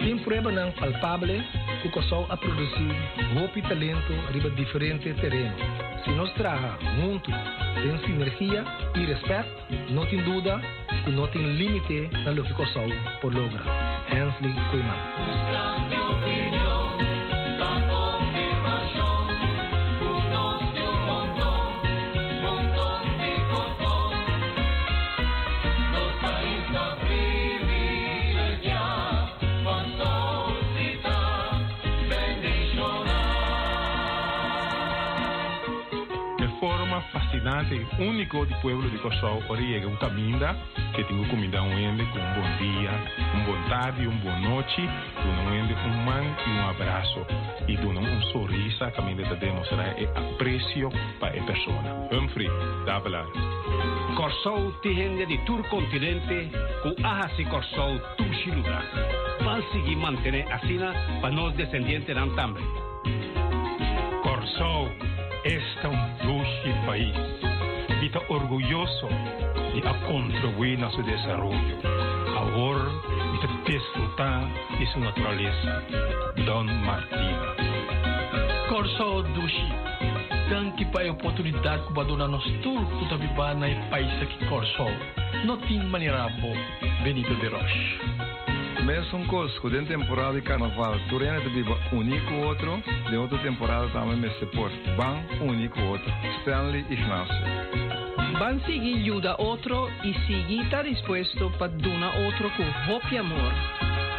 Tem 0.00 0.16
prueba 0.18 0.52
não 0.52 0.70
palpável 0.72 1.42
que 1.82 1.88
o 1.88 1.90
Kosovo 1.90 2.26
a 2.30 2.36
produzir 2.36 2.94
roupa 3.34 3.58
e 3.58 3.62
talento 3.62 4.12
riba 4.32 4.50
diferente 4.50 5.12
terreno. 5.14 5.56
Se 6.04 6.10
nós 6.10 6.32
trabalhar 6.34 6.78
juntos, 6.96 7.34
tem 7.74 7.98
sinergia 8.06 8.64
e 8.94 9.04
respeito, 9.04 9.50
não 9.90 10.06
tem 10.06 10.22
dúvida 10.22 10.60
que 11.04 11.10
não 11.10 11.26
tem 11.28 11.42
limite 11.42 12.08
na 12.24 12.30
lo 12.30 12.44
que 12.44 12.52
o 12.52 12.54
Kosovo 12.54 12.94
por 13.20 13.34
lograr. 13.34 14.04
Hensley 14.08 14.54
Koeman. 14.70 16.05
único 37.98 38.44
do 38.44 38.54
pueblo 38.56 38.88
de 38.90 38.98
Cossol, 38.98 39.42
Oriega, 39.48 39.88
o 39.88 39.96
Caminda, 39.96 40.56
que 40.94 41.04
tem 41.04 41.20
o 41.20 41.28
comida 41.28 41.62
um 41.62 41.78
ende 41.78 42.04
com 42.06 42.18
um 42.18 42.34
bom 42.34 42.56
dia, 42.58 42.90
um 43.34 43.44
bom 43.44 43.68
tarde, 43.68 44.06
um 44.06 44.16
boa 44.18 44.38
noite, 44.38 44.82
do 44.82 45.28
não 45.28 45.54
ende 45.54 45.74
um 45.74 46.04
man 46.04 46.24
e 46.46 46.50
um 46.50 46.68
abraço, 46.68 47.26
e 47.66 47.76
do 47.76 47.88
um 47.88 48.22
sorriso, 48.32 48.84
a 48.84 48.90
Caminda 48.90 49.22
está 49.22 49.34
demonstrar 49.34 49.98
é 49.98 50.04
eh, 50.04 50.10
aprecio 50.14 50.90
para 51.18 51.38
a 51.38 51.44
pessoa. 51.44 51.82
Humphrey, 52.12 52.48
dá 52.84 53.00
Corsol 54.16 54.72
tihende 54.82 55.26
de 55.26 55.38
tur 55.44 55.62
continente, 55.68 56.50
com 56.82 57.06
ahasi 57.06 57.44
Corsol 57.46 57.98
tu 58.16 58.24
lugar. 58.54 58.84
Para 59.38 59.62
seguir 59.72 59.96
mantendo 59.96 60.52
a 60.52 60.58
sina, 60.60 60.92
para 61.20 61.30
nós 61.30 61.54
descendentes 61.54 62.14
não 62.14 62.34
também. 62.34 62.64
Corsol, 64.22 64.88
é 65.44 65.88
um 65.88 66.26
doce 66.26 66.86
país. 66.86 67.45
Y 68.06 68.08
está 68.08 68.20
orgulloso 68.28 69.08
de 69.74 69.82
a 69.84 70.06
contribuir 70.06 70.84
a 70.84 70.88
su 70.92 71.02
desarrollo. 71.02 71.76
Ahora, 72.36 72.84
está 73.34 73.48
disfrutar 73.66 74.46
de 74.78 74.86
su 74.92 75.00
naturaleza. 75.00 75.82
Don 76.46 76.66
Martina. 76.86 77.56
Corso 78.68 79.24
Dushi. 79.34 79.72
Dan 80.48 80.76
que 80.76 80.86
pa 80.86 81.02
oportunidade 81.10 81.82
que 81.84 81.92
badona 81.94 82.28
nos 82.28 82.44
tur 82.62 82.86
puta 82.90 83.16
biba 83.16 83.52
na 83.54 83.66
país 83.90 84.22
aqui 84.22 84.38
Corso. 84.46 84.86
No 85.44 85.58
tem 85.66 85.82
maneira 85.82 86.28
bo. 86.40 86.54
Benito 87.02 87.34
de 87.34 87.48
Roche. 87.48 87.98
Mesmo 88.84 89.18
um 89.18 89.26
cosco, 89.26 89.68
de 89.68 89.84
temporada 89.84 90.34
de 90.34 90.42
carnaval, 90.42 90.94
Turena 91.08 91.40
de 91.40 91.48
Biba 91.48 91.76
único 91.90 92.34
outro, 92.34 92.80
de 93.10 93.16
outra 93.16 93.36
temporada 93.38 93.88
também 93.88 94.16
me 94.16 94.30
support, 94.38 94.72
Ban 94.96 95.26
único 95.40 95.80
outro, 95.80 96.08
Stanley 96.42 96.86
Ignacio. 96.88 97.85
Bansighi 98.34 98.92
ljuda 99.06 99.36
otro 99.38 99.88
i 100.04 100.12
si 100.26 100.42
gitar 100.48 100.86
ispuesto 100.86 101.52
pad 101.58 101.70
duna 101.70 102.10
otro 102.28 102.50
con 102.56 102.66
vopja 102.88 103.22
mor, 103.22 103.52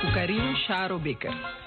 ku 0.01 0.07
karinu 0.13 0.55
šaro 0.67 0.97
bekar. 0.99 1.66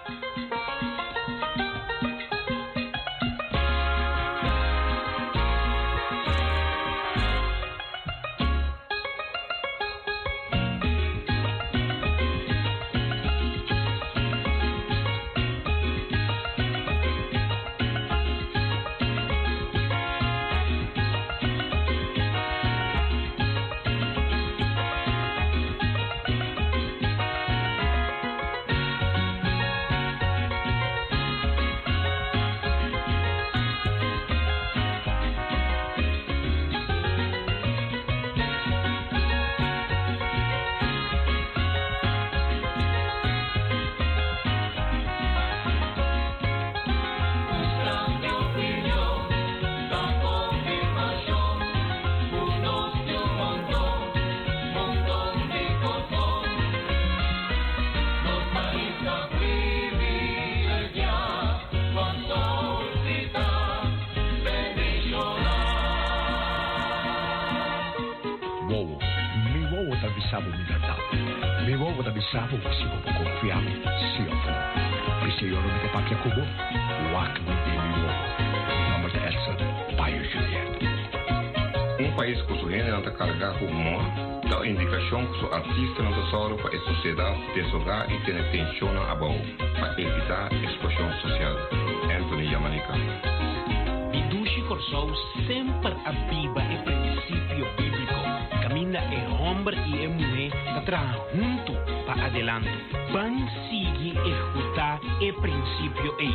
Para 102.30 102.56
adelante. 102.56 102.70
Van 103.12 103.48
seguir 103.68 104.16
e 104.24 104.30
escutar 104.30 105.00
o 105.00 105.40
princípio 105.40 106.16
e 106.20 106.28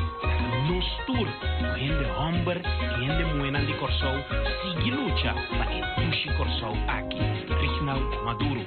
nos 0.68 0.86
tur. 1.06 1.28
Gente 1.78 2.06
homem 2.18 2.44
e 2.46 3.06
gente 3.06 3.24
mulher 3.34 3.66
de 3.66 3.74
Corsou 3.76 4.16
sigue 4.62 4.92
luta 4.92 5.34
para 5.58 6.02
o 6.02 6.06
Dushi 6.06 6.30
Corsou 6.38 6.76
aqui. 6.88 7.20
Reginald 7.62 8.24
Maduro. 8.24 8.66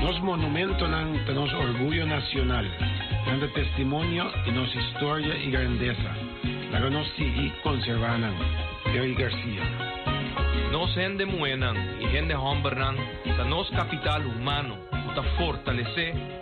Nos 0.00 0.20
monumentos 0.20 0.88
nan 0.88 1.12
de 1.24 1.34
nos 1.34 1.52
orgullo 1.52 2.06
nacional, 2.06 2.66
dando 3.26 3.48
testimonio 3.48 4.30
de 4.44 4.52
nos 4.52 4.74
historia 4.74 5.36
y 5.36 5.50
grandeza. 5.50 6.12
La 6.72 6.80
que 6.80 6.90
nos 6.90 7.06
sigue 7.16 7.52
conservanan. 7.62 8.34
Eddie 8.86 9.14
García. 9.14 9.62
Nos 10.70 10.94
gente 10.94 11.26
muenan 11.26 11.76
y 12.00 12.06
gente 12.06 12.34
da 12.34 13.44
nos 13.44 13.70
capital 13.70 14.26
humano, 14.26 14.76
da 15.14 15.22
fortalecer 15.36 16.41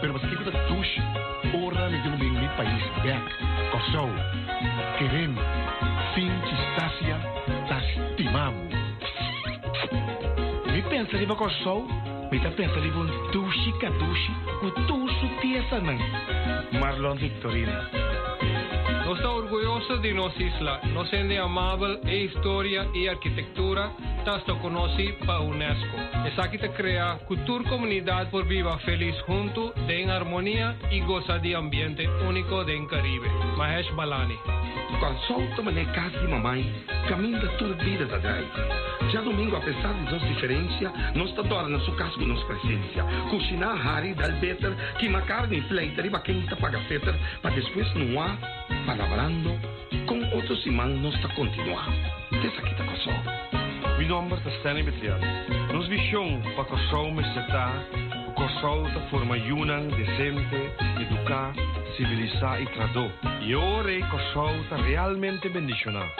permanecida 0.00 0.50
tush, 0.66 0.98
ora 1.62 1.88
de 1.90 2.08
um 2.08 2.18
mi 2.18 2.48
país, 2.56 2.82
é 2.96 3.00
Beck, 3.02 3.70
Kosovo, 3.70 4.14
Querem, 4.98 5.34
de 6.14 6.54
Estácia, 6.54 7.16
Tastimamo. 7.68 8.68
Me 10.72 10.82
pensa 10.82 11.18
de 11.18 11.26
Kosovo, 11.26 11.86
me 12.30 12.40
tá 12.40 12.50
pensa 12.50 12.80
de 12.80 12.88
um 12.88 13.04
o 13.38 13.78
catush, 13.78 14.30
cutuso, 14.60 15.28
tiesa, 15.40 15.80
não. 15.80 16.80
Marlon 16.80 17.16
Victorino 17.16 18.19
Está 19.12 19.28
orgullosa 19.28 19.98
de 19.98 20.14
nossa 20.14 20.40
isla, 20.40 20.80
inocente, 20.84 21.36
amável 21.36 22.00
e 22.04 22.26
história 22.26 22.88
e 22.94 23.08
arquitetura, 23.08 23.90
tanto 24.24 24.54
conhece 24.56 25.12
para 25.26 25.40
UNESCO. 25.40 25.96
Essa 26.24 26.48
que 26.48 26.58
cria 26.70 27.18
cultura 27.26 27.64
comunidade 27.64 28.30
por 28.30 28.46
viva 28.46 28.78
feliz 28.78 29.16
junto, 29.26 29.74
de 29.86 29.94
em 29.94 30.10
harmonia 30.10 30.76
e 30.92 31.00
goza 31.00 31.40
de 31.40 31.54
ambiente 31.54 32.06
único 32.26 32.64
de 32.64 32.76
em 32.76 32.86
Caribe. 32.86 33.28
Mahesh 33.56 33.90
Balani. 33.94 34.38
Quando 35.00 35.18
solta 35.26 35.60
mané 35.60 35.84
casa 35.86 36.18
de 36.18 36.28
mamãe, 36.28 36.72
caminha 37.08 37.40
tudo 37.58 37.74
vida 37.82 38.06
da 38.06 38.16
atrás. 38.16 38.46
Já 39.10 39.22
domingo, 39.22 39.56
apesar 39.56 39.92
de 39.92 40.12
nossa 40.12 40.26
diferença, 40.26 40.92
nós 41.16 41.32
te 41.32 41.42
torna 41.48 41.80
sua 41.80 41.96
casa 41.96 42.14
com 42.14 42.26
nossa 42.26 42.44
presença. 42.44 43.02
Cozinhar, 43.28 43.88
hari, 43.88 44.14
dar 44.14 44.30
better, 44.40 44.72
que 44.98 45.08
uma 45.08 45.22
carne, 45.22 45.60
fleiter 45.62 46.06
e 46.06 46.10
baquenta 46.10 46.54
paga 46.54 46.78
fetter, 46.82 47.14
para 47.42 47.50
depois 47.50 47.92
não 47.94 48.22
há 48.22 48.59
palabrando 48.86 49.56
con 50.06 50.24
otros 50.24 50.66
imanos 50.66 51.14
hasta 51.14 51.34
continuar. 51.34 51.88
Desde 52.30 52.58
aquí 52.58 52.74
te 52.76 52.84
pasó. 52.84 53.10
Mi 53.98 54.06
nombre 54.06 54.38
es 54.38 54.54
Stanley 54.58 54.84
a 55.08 55.72
Nos 55.72 55.88
visión 55.88 56.42
para 56.56 56.68
Kosovo 56.68 57.10
me 57.12 57.22
tá, 57.48 57.72
o 58.26 58.34
Kosovo 58.34 58.88
da 58.88 59.00
forma 59.10 59.36
yunan, 59.36 59.88
decente, 59.88 60.74
educar, 60.98 61.52
e 61.98 62.62
y 62.62 62.66
tradó. 62.74 63.12
Y 63.42 63.52
ahora 63.52 64.08
Kosovo 64.10 64.54
está 64.62 64.78
realmente 64.78 65.48
bendicionado. 65.48 66.10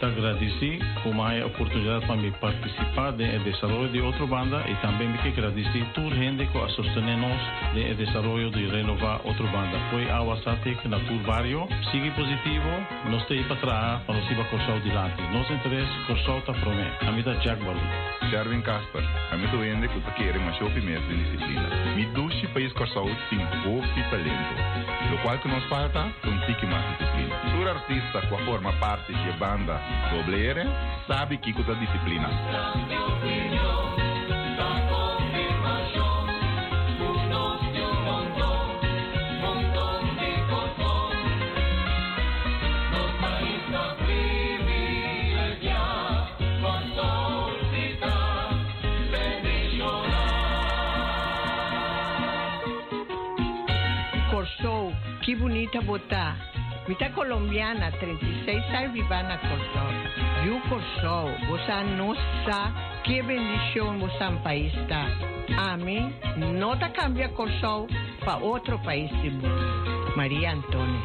Me 0.00 0.06
te 0.06 0.18
agradeci 0.18 0.78
por 1.02 1.14
mais 1.14 1.44
oportunidade 1.44 2.06
para 2.06 2.16
me 2.16 2.30
participar 2.30 3.12
do 3.12 3.18
desenvolvimento 3.18 3.92
de 3.92 4.00
outra 4.00 4.26
banda 4.26 4.64
e 4.66 4.74
também 4.76 5.08
me 5.08 5.18
que 5.18 5.28
agradeci 5.28 5.84
toda 5.94 6.14
gente 6.14 6.46
que 6.46 6.56
a 6.56 7.16
nós 7.16 7.40
no 7.74 7.94
desenvolvimento 7.94 8.56
de 8.56 8.66
renovar 8.66 9.20
outra 9.24 9.46
banda. 9.48 9.78
Foi 9.90 10.10
a 10.10 10.22
WhatsApp 10.22 10.74
que 10.76 10.88
na 10.88 10.98
tour 11.00 11.18
barrio, 11.26 11.68
sigue 11.90 12.10
positivo, 12.12 12.70
nós 13.10 13.26
temos 13.26 13.46
para 13.46 13.56
trás, 13.56 14.02
para 14.04 14.14
nós 14.14 14.30
ir 14.30 14.36
para 14.36 14.44
Corsau 14.44 14.80
dilante. 14.80 15.20
Nosso 15.34 15.52
interesse, 15.52 15.92
Corsau 16.06 16.38
está 16.38 16.54
promete. 16.54 17.04
A 17.04 17.12
mim 17.12 17.18
está 17.18 17.34
Jack 17.34 17.62
Balu. 17.62 17.80
Sherwin 18.30 18.62
Casper, 18.62 19.02
a 19.32 19.36
mim 19.36 19.48
tu 19.48 19.62
ende 19.62 19.88
que 19.88 20.00
quer 20.12 20.36
uma 20.36 20.52
shopping 20.54 20.80
mesmo 20.80 21.08
de 21.08 21.24
disciplina. 21.24 21.68
Mi 21.94 22.06
dushi 22.14 22.46
país 22.48 22.72
Corsau 22.72 23.04
tem 23.28 23.40
e 23.40 24.10
talento. 24.10 24.54
Lo 25.10 25.18
qual 25.22 25.36
que 25.38 25.48
nos 25.48 25.64
falta, 25.64 26.04
um 26.24 26.38
tique 26.46 26.64
mais 26.66 26.96
disciplina. 26.96 27.36
Tu 27.50 27.68
artista 27.68 28.20
que 28.20 28.44
forma 28.44 28.72
parte 28.74 29.12
de 29.12 29.32
banda 29.32 29.80
doblere, 30.10 30.64
sabe 31.06 31.38
que 31.38 31.52
que 31.52 31.74
disciplina. 31.74 32.28
Que 55.30 55.36
bonita 55.36 55.80
botar. 55.80 56.59
Mitad 56.88 57.12
colombiana, 57.12 57.92
36 57.92 58.66
Sarvivana 58.70 59.38
Cortó. 59.38 60.42
Viu 60.42 60.60
Corsol, 60.68 61.30
você 61.48 61.84
não 61.96 62.14
sabe 62.44 62.74
que 63.04 63.22
bendição 63.22 63.98
você 63.98 64.24
país 64.42 64.72
está. 64.74 65.06
A 65.56 65.76
mim, 65.76 66.12
não 66.36 66.76
tá 66.76 66.88
cambia 66.88 67.28
Corsol 67.30 67.86
para 68.20 68.38
outro 68.38 68.78
país 68.80 69.10
do 69.10 69.30
mundo. 69.30 70.16
Maria 70.16 70.52
Antônia. 70.52 71.00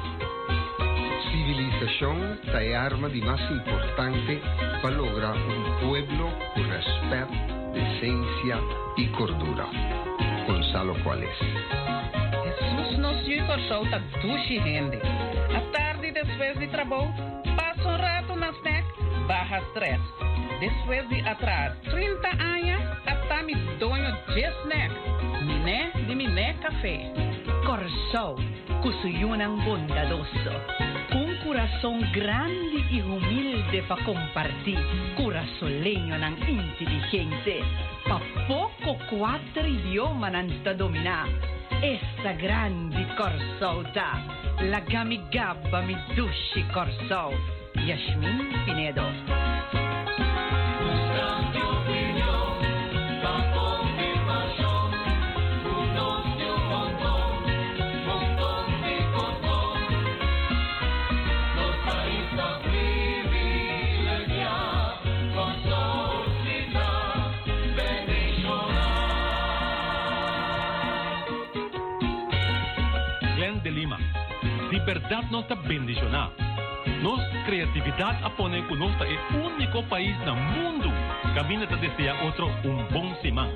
Civilização 1.31 2.15
é 2.53 2.75
a 2.75 2.81
arma 2.83 3.09
de 3.09 3.21
mais 3.21 3.41
importante 3.51 4.41
para 4.81 4.95
lograr 4.95 5.35
um 5.35 5.79
povo 5.79 6.31
com 6.53 6.61
respeito, 6.61 7.33
decência 7.73 8.57
e 8.97 9.07
cordura. 9.09 10.14
Gonzalo 10.45 10.95
Cuales. 11.03 11.35
Jesus 12.43 12.97
nos 12.99 13.17
corsou 13.47 13.89
tá 13.89 13.99
duche 14.21 14.59
rende. 14.59 14.99
À 15.55 15.61
tarde, 15.71 16.11
depois 16.11 16.57
de 16.59 16.67
trabalho, 16.67 17.13
passa 17.55 17.87
um 17.87 17.97
rato 17.97 18.35
na 18.35 18.49
snack, 18.49 18.85
barra 19.27 19.59
stress. 19.69 20.01
Depois 20.59 21.07
de 21.09 21.21
atrás 21.21 21.75
30 21.89 22.27
anos, 22.27 22.81
até 23.05 23.43
me 23.43 23.55
donho 23.79 24.11
de 24.33 24.41
snack. 24.61 24.93
Miné 25.43 25.91
de 26.07 26.15
miné 26.15 26.53
café. 26.61 27.11
Corsou, 27.65 28.35
cusuyunang 28.83 29.57
bondadoso. 29.65 30.53
Un 31.17 31.35
coração 31.43 31.99
grande 32.13 32.85
e 32.93 33.01
humilde 33.01 33.81
para 33.87 34.03
compartir. 34.03 34.77
Corazoleño 35.17 36.13
ng 36.13 36.37
inteligente. 36.45 37.65
Pa 38.05 38.21
poco 38.45 39.01
quattro 39.09 39.65
idioma 39.65 40.29
nanta 40.29 40.77
dominar. 40.77 41.25
Essa 41.81 42.37
grande 42.37 43.01
Corsou 43.17 43.81
da. 43.97 44.13
La 44.69 44.81
gamigaba 44.81 45.81
mi 45.81 45.97
dushi 46.13 46.61
Corsou. 46.69 47.33
Yasmin 47.81 48.45
Pinedo. 48.63 49.09
Liberdade 74.85 75.31
não 75.31 75.39
está 75.39 75.55
bendicionar. 75.55 76.29
Nossa 77.01 77.27
criatividade 77.47 78.23
a 78.23 78.29
poner 78.29 78.63
que 78.67 78.75
nós 78.75 78.93
é 79.01 79.35
o 79.35 79.47
único 79.47 79.81
país 79.85 80.15
no 80.19 80.35
mundo 80.35 80.89
que 81.23 81.33
caminha 81.33 81.63
a 81.63 81.75
desejar 81.75 82.23
outro 82.23 82.45
um 82.63 82.83
bom 82.93 83.15
semana. 83.15 83.51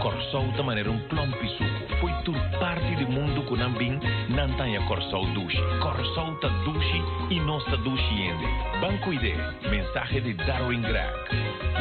Corsou 0.00 0.46
da 0.52 0.62
maneira 0.62 0.92
um 0.92 1.00
plom 1.08 1.28
pisuco. 1.32 1.96
Foi 2.00 2.12
tur 2.22 2.38
parte 2.60 3.04
do 3.04 3.10
mundo 3.10 3.42
que 3.42 3.56
não 3.56 3.72
vim, 3.72 3.98
não 4.28 4.48
tenha 4.56 4.80
Corsou 4.86 5.26
dushi. 5.34 5.58
Corsou 5.82 6.36
ta 6.36 6.48
dushi 6.64 7.02
e 7.28 7.40
nós 7.40 7.64
ta 7.64 7.74
dushi 7.74 8.22
ende. 8.22 8.46
Banco 8.80 9.12
ID, 9.12 9.34
mensagem 9.68 10.22
de 10.22 10.34
Darwin 10.34 10.82
Grag. 10.82 11.12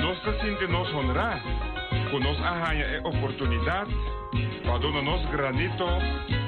Nós 0.01 0.17
se 0.17 0.67
nos 0.67 0.91
honrar, 0.95 1.39
que 2.09 2.19
nos 2.19 2.41
arranha 2.41 3.01
a 3.03 3.07
oportunidade, 3.07 3.93
Padúnanos 4.65 5.31
granito, 5.31 5.87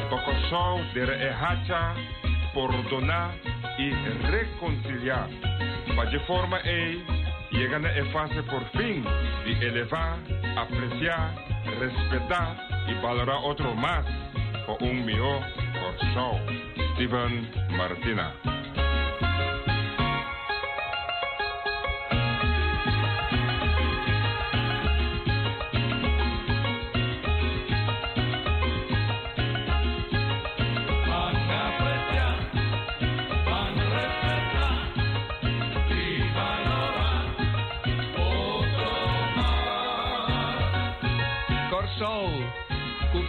tocosau 0.10 0.84
de 0.94 1.06
rehacha, 1.06 1.96
perdonar 2.54 3.32
y 3.78 3.92
reconciliar. 4.30 5.30
Para 5.96 6.10
de 6.10 6.20
forma 6.22 6.60
e 6.64 7.04
llegan 7.52 7.86
a 7.86 8.06
fase 8.14 8.44
por 8.44 8.64
fin 8.72 9.04
de 9.46 9.68
elevar, 9.68 10.18
apreciar, 10.56 11.34
respetar 11.80 12.56
y 12.88 12.94
valorar 13.02 13.40
otro 13.44 13.74
más 13.76 14.06
por 14.66 14.82
un 14.84 15.06
mejor 15.06 15.42
corazón. 15.74 16.42
Steven 16.94 17.50
Martina. 17.78 18.34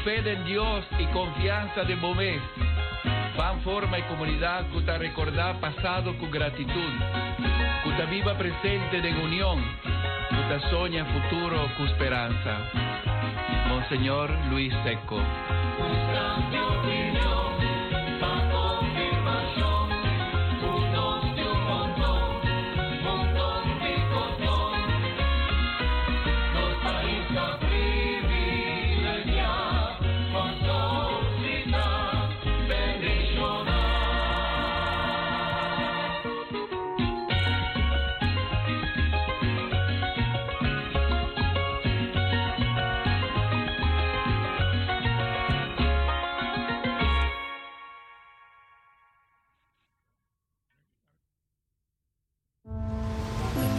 Fe 0.04 0.18
en 0.18 0.44
Dios 0.44 0.84
y 0.98 1.06
confianza 1.06 1.84
de 1.84 1.96
momés. 1.96 2.40
Fan 3.36 3.60
forma 3.62 3.98
y 3.98 4.02
comunidad 4.02 4.66
te 4.84 4.98
recordar 4.98 5.58
pasado 5.60 6.16
con 6.18 6.30
gratitud. 6.30 6.92
Te 7.96 8.06
viva 8.06 8.36
presente 8.38 8.96
en 8.96 9.16
unión. 9.18 9.62
Te 10.48 10.60
soña 10.70 11.04
futuro 11.04 11.68
con 11.76 11.86
esperanza. 11.86 12.58
Monseñor 13.68 14.30
Luis 14.50 14.72
Seco. 14.82 15.20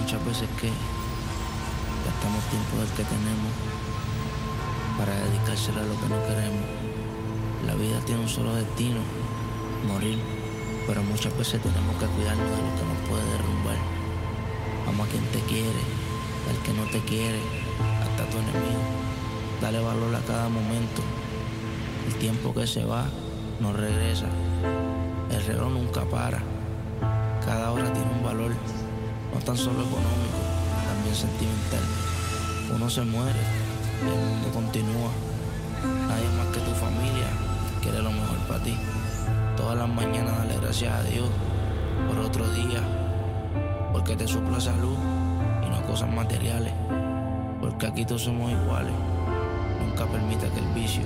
muchas 0.03 0.25
veces 0.25 0.49
que 0.59 0.67
gastamos 2.03 2.43
tiempo 2.51 2.75
del 2.75 2.89
que 2.91 3.05
tenemos 3.07 3.51
para 4.97 5.15
dedicárselo 5.15 5.79
a 5.79 5.83
lo 5.83 5.95
que 5.95 6.07
no 6.11 6.19
queremos. 6.27 6.67
La 7.65 7.73
vida 7.75 8.03
tiene 8.05 8.21
un 8.21 8.27
solo 8.27 8.53
destino, 8.53 8.99
morir, 9.87 10.19
pero 10.87 11.01
muchas 11.03 11.31
veces 11.37 11.61
tenemos 11.61 11.95
que 11.95 12.05
cuidarnos 12.07 12.49
de 12.51 12.57
lo 12.67 12.71
que 12.75 12.83
nos 12.83 12.99
puede 13.07 13.23
derrumbar. 13.31 13.77
Ama 14.89 15.05
a 15.05 15.07
quien 15.07 15.23
te 15.31 15.39
quiere, 15.47 15.83
al 16.51 16.57
que 16.63 16.73
no 16.73 16.83
te 16.91 16.99
quiere, 17.07 17.39
hasta 18.03 18.29
tu 18.29 18.37
enemigo. 18.39 18.83
Dale 19.61 19.79
valor 19.79 20.13
a 20.15 20.21
cada 20.27 20.49
momento. 20.49 21.01
El 22.07 22.15
tiempo 22.15 22.53
que 22.53 22.67
se 22.67 22.83
va 22.83 23.05
no 23.61 23.71
regresa. 23.71 24.27
El 25.31 25.45
reloj 25.45 25.71
nunca 25.71 26.03
para. 26.03 26.43
Cada 27.45 27.71
hora 27.71 27.93
tiene 27.93 28.11
un 28.11 28.23
valor 28.23 28.51
no 29.33 29.39
tan 29.41 29.57
solo 29.57 29.81
económico, 29.81 30.39
también 30.87 31.15
sentimental. 31.15 31.83
Uno 32.75 32.89
se 32.89 33.01
muere 33.03 33.39
y 34.05 34.09
el 34.09 34.15
mundo 34.15 34.49
continúa. 34.53 35.11
Nadie 36.07 36.29
más 36.37 36.47
que 36.47 36.59
tu 36.59 36.71
familia 36.71 37.27
quiere 37.81 38.01
lo 38.01 38.11
mejor 38.11 38.37
para 38.47 38.63
ti. 38.63 38.75
Todas 39.57 39.77
las 39.77 39.89
mañanas 39.89 40.37
dale 40.37 40.57
gracias 40.61 40.93
a 40.93 41.03
Dios 41.03 41.29
por 42.07 42.19
otro 42.19 42.47
día, 42.51 42.81
porque 43.91 44.15
te 44.15 44.27
supla 44.27 44.59
salud 44.59 44.97
y 45.65 45.69
no 45.69 45.85
cosas 45.85 46.11
materiales, 46.11 46.73
porque 47.59 47.87
aquí 47.87 48.05
todos 48.05 48.23
somos 48.23 48.51
iguales. 48.51 48.93
Nunca 49.79 50.05
permita 50.05 50.47
que 50.49 50.59
el 50.59 50.73
vicio 50.73 51.03